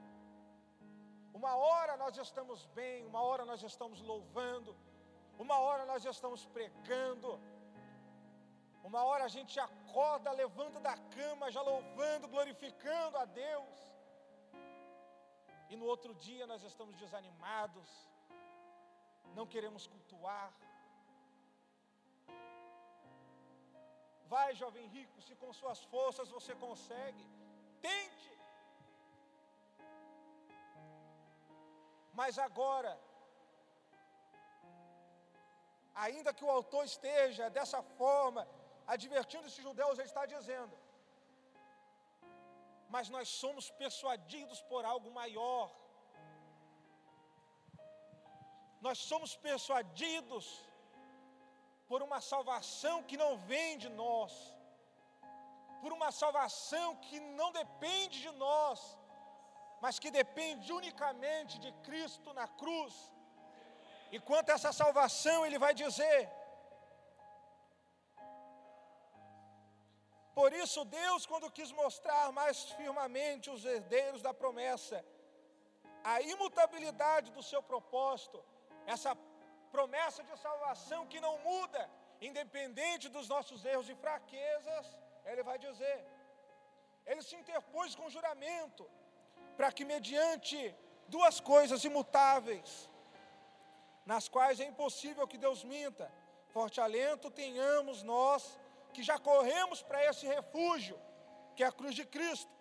Uma 1.39 1.53
hora 1.63 1.93
nós 2.03 2.15
estamos 2.25 2.59
bem, 2.77 3.05
uma 3.09 3.21
hora 3.27 3.43
nós 3.49 3.61
estamos 3.69 3.99
louvando, 4.11 4.71
uma 5.43 5.57
hora 5.65 5.83
nós 5.91 6.05
estamos 6.13 6.41
pregando, 6.55 7.29
uma 8.89 9.01
hora 9.07 9.25
a 9.25 9.33
gente 9.35 9.59
acorda, 9.59 10.39
levanta 10.43 10.79
da 10.79 10.95
cama, 11.17 11.51
já 11.57 11.61
louvando, 11.71 12.31
glorificando 12.35 13.17
a 13.23 13.25
Deus. 13.25 13.77
E 15.71 15.75
no 15.75 15.85
outro 15.93 16.13
dia 16.27 16.47
nós 16.53 16.63
estamos 16.71 16.95
desanimados, 17.03 17.89
não 19.35 19.45
queremos 19.55 19.85
cultuar. 19.87 20.49
Vai, 24.33 24.49
jovem 24.61 24.85
rico, 24.97 25.21
se 25.25 25.33
com 25.41 25.51
suas 25.61 25.79
forças 25.93 26.33
você 26.37 26.53
consegue, 26.65 27.23
tente. 27.87 28.31
Mas 32.19 32.37
agora, 32.47 32.93
ainda 36.05 36.35
que 36.37 36.45
o 36.45 36.53
autor 36.57 36.83
esteja 36.93 37.49
dessa 37.57 37.81
forma, 37.99 38.43
advertindo 38.95 39.47
esses 39.47 39.63
judeus, 39.67 39.97
ele 39.97 40.11
está 40.13 40.25
dizendo: 40.35 40.75
mas 42.93 43.07
nós 43.15 43.27
somos 43.41 43.65
persuadidos 43.83 44.61
por 44.71 44.83
algo 44.93 45.09
maior. 45.19 45.65
Nós 48.85 48.97
somos 49.09 49.31
persuadidos 49.47 50.45
por 51.91 52.01
uma 52.07 52.19
salvação 52.33 52.95
que 53.07 53.17
não 53.21 53.31
vem 53.49 53.71
de 53.83 53.89
nós, 54.01 54.33
por 55.81 55.91
uma 55.95 56.09
salvação 56.19 56.87
que 57.05 57.17
não 57.39 57.49
depende 57.61 58.17
de 58.25 58.31
nós, 58.43 58.79
mas 59.83 59.99
que 60.03 60.11
depende 60.19 60.71
unicamente 60.79 61.55
de 61.65 61.71
Cristo 61.87 62.29
na 62.39 62.47
cruz. 62.61 62.93
E 64.13 64.19
quanto 64.29 64.51
a 64.51 64.55
essa 64.57 64.71
salvação, 64.81 65.37
ele 65.45 65.59
vai 65.65 65.73
dizer: 65.83 66.19
Por 70.39 70.49
isso, 70.63 70.85
Deus, 70.85 71.25
quando 71.31 71.55
quis 71.57 71.73
mostrar 71.83 72.25
mais 72.39 72.57
firmemente 72.79 73.49
os 73.55 73.65
herdeiros 73.73 74.21
da 74.27 74.33
promessa, 74.43 75.03
a 76.13 76.15
imutabilidade 76.35 77.31
do 77.37 77.43
seu 77.51 77.61
propósito, 77.73 78.39
essa 78.95 79.13
promessa 79.75 80.21
de 80.29 80.35
salvação 80.45 81.01
que 81.11 81.19
não 81.25 81.33
muda, 81.49 81.81
independente 82.29 83.07
dos 83.15 83.27
nossos 83.33 83.59
erros 83.71 83.89
e 83.93 83.95
fraquezas, 84.03 84.85
ele 85.31 85.43
vai 85.49 85.57
dizer: 85.67 85.97
ele 87.05 87.23
se 87.27 87.35
interpôs 87.41 87.95
com 87.99 88.13
juramento, 88.15 88.83
para 89.57 89.71
que, 89.75 89.85
mediante 89.93 90.57
duas 91.15 91.39
coisas 91.53 91.83
imutáveis, 91.89 92.89
nas 94.11 94.27
quais 94.35 94.59
é 94.59 94.65
impossível 94.65 95.27
que 95.31 95.43
Deus 95.45 95.63
minta, 95.75 96.11
forte 96.55 96.79
alento 96.81 97.29
tenhamos 97.43 97.97
nós 98.03 98.59
que 98.93 99.03
já 99.09 99.17
corremos 99.17 99.81
para 99.81 100.03
esse 100.09 100.25
refúgio, 100.35 100.97
que 101.55 101.63
é 101.63 101.67
a 101.67 101.77
cruz 101.79 101.95
de 101.95 102.05
Cristo, 102.05 102.51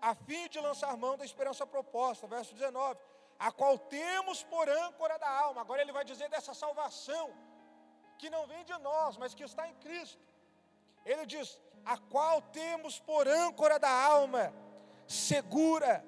a 0.00 0.14
fim 0.14 0.48
de 0.48 0.58
lançar 0.60 0.96
mão 0.96 1.16
da 1.16 1.24
esperança 1.24 1.66
proposta, 1.66 2.26
verso 2.26 2.54
19, 2.54 2.98
a 3.38 3.50
qual 3.50 3.78
temos 3.78 4.42
por 4.42 4.68
âncora 4.68 5.18
da 5.18 5.28
alma. 5.28 5.60
Agora 5.60 5.82
ele 5.82 5.92
vai 5.92 6.04
dizer 6.04 6.28
dessa 6.28 6.54
salvação, 6.54 7.30
que 8.18 8.30
não 8.30 8.46
vem 8.46 8.64
de 8.64 8.76
nós, 8.78 9.16
mas 9.16 9.34
que 9.34 9.44
está 9.44 9.68
em 9.68 9.74
Cristo. 9.74 10.22
Ele 11.04 11.26
diz: 11.26 11.60
a 11.84 11.96
qual 11.98 12.40
temos 12.42 12.98
por 12.98 13.28
âncora 13.28 13.78
da 13.78 13.90
alma, 13.90 14.52
segura, 15.06 16.04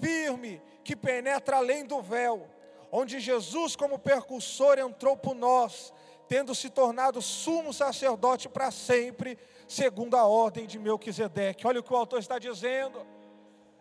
firme, 0.00 0.62
que 0.84 0.94
penetra 0.94 1.56
além 1.56 1.84
do 1.84 2.00
véu, 2.00 2.48
onde 2.90 3.20
Jesus, 3.20 3.76
como 3.76 3.98
percussor, 3.98 4.78
entrou 4.78 5.16
por 5.16 5.34
nós 5.34 5.92
tendo 6.28 6.54
se 6.54 6.68
tornado 6.68 7.22
sumo 7.22 7.72
sacerdote 7.72 8.48
para 8.48 8.70
sempre, 8.70 9.38
segundo 9.66 10.14
a 10.14 10.26
ordem 10.26 10.66
de 10.66 10.78
Melquisedeque. 10.78 11.66
Olha 11.66 11.80
o 11.80 11.82
que 11.82 11.92
o 11.92 11.96
autor 11.96 12.20
está 12.20 12.38
dizendo. 12.38 13.04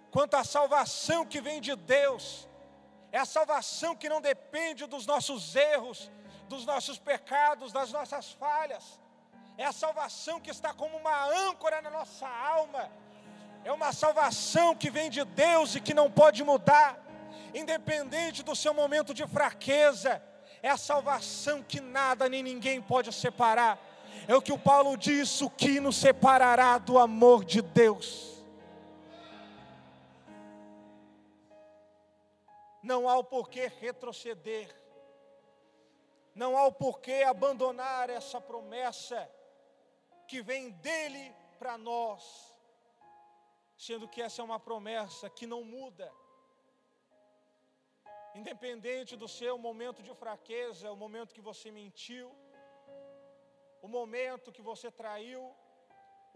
Quanto 0.10 0.36
à 0.36 0.44
salvação 0.44 1.26
que 1.26 1.42
vem 1.42 1.60
de 1.60 1.76
Deus, 1.76 2.47
é 3.17 3.19
a 3.21 3.25
salvação 3.25 3.95
que 3.95 4.08
não 4.08 4.21
depende 4.21 4.86
dos 4.86 5.06
nossos 5.06 5.56
erros, 5.56 6.12
dos 6.47 6.65
nossos 6.65 6.97
pecados, 6.97 7.71
das 7.71 7.91
nossas 7.91 8.32
falhas. 8.32 8.86
É 9.58 9.65
a 9.65 9.71
salvação 9.71 10.39
que 10.39 10.51
está 10.51 10.73
como 10.73 10.97
uma 10.97 11.25
âncora 11.47 11.82
na 11.82 11.89
nossa 11.89 12.27
alma. 12.27 12.91
É 13.63 13.71
uma 13.71 13.91
salvação 13.91 14.75
que 14.75 14.89
vem 14.89 15.10
de 15.10 15.23
Deus 15.25 15.75
e 15.75 15.82
que 15.82 15.93
não 15.93 16.10
pode 16.12 16.43
mudar, 16.43 16.97
independente 17.53 18.43
do 18.43 18.56
seu 18.56 18.73
momento 18.73 19.13
de 19.13 19.25
fraqueza 19.27 20.21
é 20.62 20.69
a 20.69 20.77
salvação 20.77 21.63
que 21.63 21.80
nada 21.80 22.27
nem 22.27 22.41
ninguém 22.43 22.82
pode 22.82 23.12
separar. 23.13 23.80
É 24.27 24.36
o 24.36 24.41
que 24.41 24.51
o 24.51 24.58
Paulo 24.58 24.97
diz: 24.97 25.41
o 25.41 25.49
que 25.49 25.80
nos 25.80 25.97
separará 25.97 26.77
do 26.77 26.97
amor 26.97 27.45
de 27.45 27.62
Deus. 27.62 28.37
Não 32.82 33.10
há 33.10 33.18
o 33.18 33.24
porquê 33.24 33.68
retroceder, 33.68 34.74
não 36.34 36.58
há 36.58 36.66
o 36.68 36.72
porquê 36.72 37.24
abandonar 37.24 38.10
essa 38.10 38.40
promessa 38.40 39.30
que 40.28 40.42
vem 40.42 40.72
dele 40.72 41.36
para 41.58 41.78
nós, 41.78 42.56
sendo 43.78 44.08
que 44.08 44.22
essa 44.22 44.42
é 44.42 44.46
uma 44.46 44.60
promessa 44.60 45.30
que 45.30 45.48
não 45.48 45.63
muda 45.63 46.12
Independente 48.40 49.16
do 49.22 49.28
seu 49.28 49.58
momento 49.58 50.04
de 50.08 50.13
fraqueza, 50.13 50.92
o 50.92 51.00
momento 51.04 51.34
que 51.34 51.42
você 51.50 51.72
mentiu, 51.72 52.28
o 53.82 53.88
momento 53.88 54.52
que 54.56 54.62
você 54.62 54.92
traiu, 54.92 55.44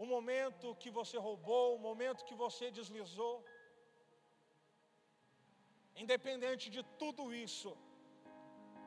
o 0.00 0.06
momento 0.14 0.74
que 0.82 0.90
você 0.90 1.16
roubou, 1.16 1.76
o 1.76 1.78
momento 1.78 2.24
que 2.24 2.34
você 2.34 2.72
deslizou. 2.78 3.44
Independente 5.96 6.70
de 6.70 6.82
tudo 6.98 7.34
isso, 7.34 7.76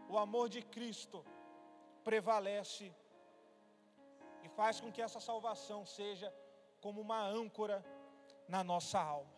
o 0.10 0.18
amor 0.18 0.50
de 0.50 0.62
Cristo 0.62 1.26
prevalece 2.04 2.94
e 4.44 4.50
faz 4.50 4.80
com 4.80 4.92
que 4.92 5.02
essa 5.02 5.20
salvação 5.20 5.86
seja 5.86 6.34
como 6.82 7.02
uma 7.02 7.22
âncora 7.26 7.84
na 8.48 8.64
nossa 8.64 9.00
alma. 9.00 9.34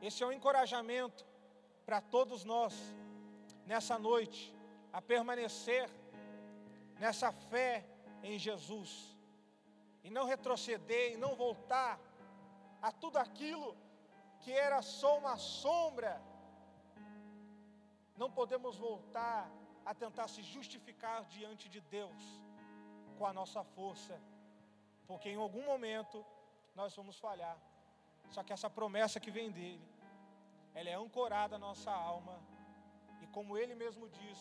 Esse 0.00 0.22
é 0.22 0.26
um 0.26 0.32
encorajamento 0.32 1.26
para 1.84 2.00
todos 2.00 2.44
nós 2.44 2.74
nessa 3.64 3.98
noite 3.98 4.54
a 4.92 5.00
permanecer 5.02 5.90
nessa 6.98 7.30
fé 7.32 7.84
em 8.22 8.38
Jesus, 8.38 9.16
e 10.02 10.10
não 10.10 10.24
retroceder, 10.24 11.12
e 11.12 11.16
não 11.16 11.34
voltar 11.34 12.00
a 12.80 12.90
tudo 12.90 13.18
aquilo 13.18 13.76
que 14.40 14.52
era 14.52 14.80
só 14.82 15.18
uma 15.18 15.36
sombra, 15.36 16.20
não 18.26 18.32
podemos 18.32 18.76
voltar 18.76 19.48
a 19.84 19.94
tentar 19.94 20.26
se 20.26 20.42
justificar 20.42 21.24
diante 21.26 21.68
de 21.68 21.80
Deus 21.80 22.22
com 23.16 23.24
a 23.24 23.32
nossa 23.32 23.62
força, 23.62 24.20
porque 25.06 25.28
em 25.28 25.36
algum 25.36 25.64
momento 25.64 26.26
nós 26.74 26.94
vamos 26.96 27.16
falhar. 27.20 27.56
Só 28.30 28.42
que 28.42 28.52
essa 28.52 28.68
promessa 28.68 29.20
que 29.20 29.30
vem 29.30 29.48
dele, 29.52 29.88
ela 30.74 30.90
é 30.90 30.94
ancorada 30.94 31.56
na 31.56 31.68
nossa 31.68 31.92
alma, 31.92 32.36
e 33.22 33.28
como 33.28 33.56
ele 33.56 33.76
mesmo 33.76 34.08
diz, 34.08 34.38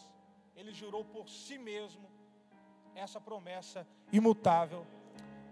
ele 0.55 0.73
jurou 0.73 1.05
por 1.05 1.29
si 1.29 1.59
mesmo 1.59 2.09
essa 2.95 3.21
promessa 3.21 3.87
imutável 4.11 4.83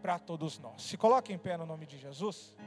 para 0.02 0.18
todos 0.18 0.58
nós. 0.58 0.82
Se 0.82 0.98
coloque 0.98 1.32
em 1.32 1.38
pé 1.38 1.56
no 1.56 1.68
nome 1.68 1.86
de 1.86 2.00
Jesus. 2.00 2.58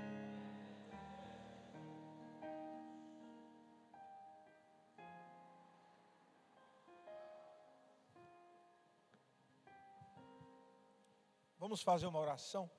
Vamos 11.77 11.85
fazer 11.85 12.07
uma 12.07 12.21
oração. 12.21 12.71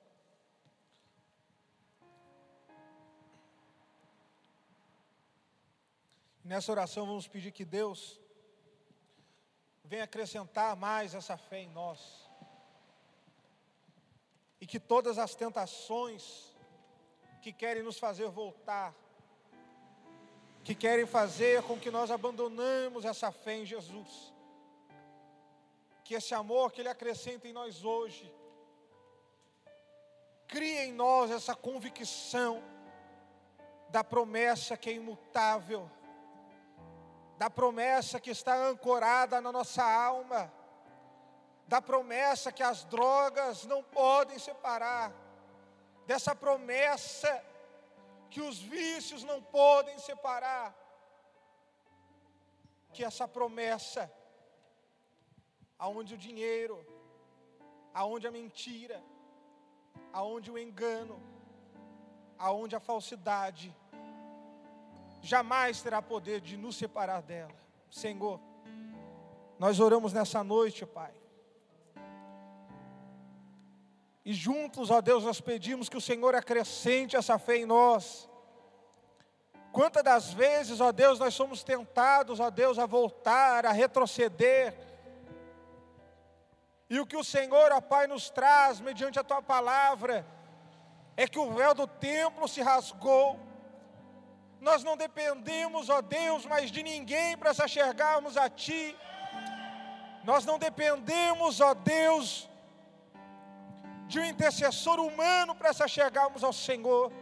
Nessa 6.42 6.72
oração 6.72 7.06
vamos 7.06 7.28
pedir 7.28 7.52
que 7.52 7.64
Deus 7.64 8.18
venha 9.84 10.02
acrescentar 10.02 10.74
mais 10.74 11.14
essa 11.14 11.36
fé 11.36 11.60
em 11.60 11.68
nós. 11.68 12.28
E 14.60 14.66
que 14.66 14.80
todas 14.80 15.16
as 15.16 15.32
tentações 15.32 16.52
que 17.40 17.52
querem 17.52 17.84
nos 17.84 18.00
fazer 18.00 18.28
voltar, 18.30 18.92
que 20.64 20.74
querem 20.74 21.06
fazer 21.06 21.62
com 21.62 21.78
que 21.78 21.92
nós 21.92 22.10
abandonemos 22.10 23.04
essa 23.04 23.30
fé 23.30 23.58
em 23.58 23.64
Jesus, 23.64 24.34
que 26.02 26.14
esse 26.14 26.34
amor 26.34 26.72
que 26.72 26.80
Ele 26.80 26.88
acrescenta 26.88 27.46
em 27.46 27.52
nós 27.52 27.84
hoje, 27.84 28.28
cria 30.48 30.86
em 30.86 30.92
nós 30.92 31.30
essa 31.30 31.54
convicção 31.54 32.62
da 33.90 34.02
promessa 34.02 34.76
que 34.76 34.90
é 34.90 34.94
imutável, 34.94 35.88
da 37.36 37.48
promessa 37.48 38.18
que 38.18 38.30
está 38.30 38.54
ancorada 38.56 39.40
na 39.40 39.52
nossa 39.52 39.84
alma, 39.84 40.52
da 41.66 41.80
promessa 41.82 42.50
que 42.50 42.62
as 42.62 42.84
drogas 42.84 43.64
não 43.66 43.82
podem 43.82 44.38
separar, 44.38 45.12
dessa 46.06 46.34
promessa 46.34 47.44
que 48.30 48.40
os 48.40 48.58
vícios 48.58 49.22
não 49.22 49.42
podem 49.42 49.98
separar, 49.98 50.74
que 52.92 53.04
essa 53.04 53.28
promessa, 53.28 54.10
aonde 55.78 56.14
o 56.14 56.18
dinheiro, 56.18 56.84
aonde 57.92 58.26
a 58.26 58.30
mentira, 58.30 59.02
aonde 60.12 60.50
o 60.50 60.58
engano, 60.58 61.20
aonde 62.38 62.76
a 62.76 62.80
falsidade 62.80 63.74
jamais 65.22 65.82
terá 65.82 66.00
poder 66.00 66.40
de 66.40 66.56
nos 66.56 66.76
separar 66.76 67.22
dela. 67.22 67.54
Senhor, 67.90 68.40
nós 69.58 69.80
oramos 69.80 70.12
nessa 70.12 70.44
noite, 70.44 70.86
Pai. 70.86 71.12
E 74.24 74.32
juntos, 74.32 74.90
ó 74.90 75.00
Deus, 75.00 75.24
nós 75.24 75.40
pedimos 75.40 75.88
que 75.88 75.96
o 75.96 76.00
Senhor 76.00 76.34
acrescente 76.34 77.16
essa 77.16 77.38
fé 77.38 77.56
em 77.56 77.66
nós. 77.66 78.28
Quantas 79.72 80.02
das 80.02 80.32
vezes, 80.32 80.80
ó 80.80 80.92
Deus, 80.92 81.18
nós 81.18 81.34
somos 81.34 81.62
tentados, 81.62 82.40
ó 82.40 82.50
Deus, 82.50 82.78
a 82.78 82.86
voltar, 82.86 83.64
a 83.64 83.72
retroceder, 83.72 84.74
e 86.90 86.98
o 86.98 87.06
que 87.06 87.16
o 87.16 87.24
Senhor, 87.24 87.70
ó 87.72 87.80
Pai, 87.80 88.06
nos 88.06 88.30
traz 88.30 88.80
mediante 88.80 89.18
a 89.18 89.24
tua 89.24 89.42
palavra 89.42 90.26
é 91.16 91.26
que 91.28 91.38
o 91.38 91.52
véu 91.52 91.74
do 91.74 91.86
templo 91.86 92.48
se 92.48 92.62
rasgou. 92.62 93.38
Nós 94.60 94.82
não 94.82 94.96
dependemos, 94.96 95.90
ó 95.90 96.00
Deus, 96.00 96.46
mais 96.46 96.70
de 96.70 96.82
ninguém 96.82 97.36
para 97.36 97.52
se 97.52 97.62
achegarmos 97.62 98.36
a 98.36 98.48
Ti. 98.48 98.96
Nós 100.24 100.46
não 100.46 100.58
dependemos, 100.58 101.60
ó 101.60 101.74
Deus, 101.74 102.48
de 104.06 104.18
um 104.18 104.24
intercessor 104.24 104.98
humano 104.98 105.54
para 105.54 105.72
se 105.72 105.82
achegarmos 105.82 106.42
ao 106.42 106.52
Senhor. 106.52 107.12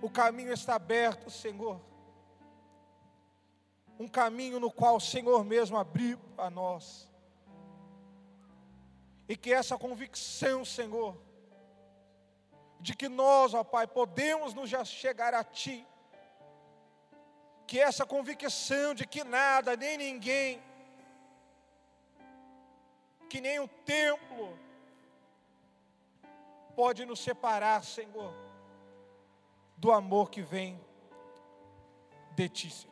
O 0.00 0.10
caminho 0.10 0.52
está 0.52 0.74
aberto, 0.76 1.30
Senhor 1.30 1.91
um 3.98 4.08
caminho 4.08 4.58
no 4.58 4.70
qual 4.70 4.96
o 4.96 5.00
Senhor 5.00 5.44
mesmo 5.44 5.76
abriu 5.76 6.18
a 6.36 6.50
nós. 6.50 7.08
E 9.28 9.36
que 9.36 9.52
essa 9.52 9.78
convicção, 9.78 10.64
Senhor, 10.64 11.16
de 12.80 12.94
que 12.94 13.08
nós, 13.08 13.54
ó 13.54 13.62
Pai, 13.62 13.86
podemos 13.86 14.52
nos 14.54 14.68
chegar 14.88 15.32
a 15.32 15.44
Ti, 15.44 15.86
que 17.66 17.78
essa 17.78 18.04
convicção 18.04 18.94
de 18.94 19.06
que 19.06 19.22
nada, 19.22 19.76
nem 19.76 19.96
ninguém, 19.96 20.60
que 23.30 23.40
nem 23.40 23.60
o 23.60 23.68
templo, 23.68 24.58
pode 26.74 27.04
nos 27.04 27.20
separar, 27.20 27.84
Senhor, 27.84 28.34
do 29.76 29.92
amor 29.92 30.30
que 30.30 30.42
vem 30.42 30.78
de 32.34 32.48
Ti, 32.48 32.70
Senhor. 32.70 32.91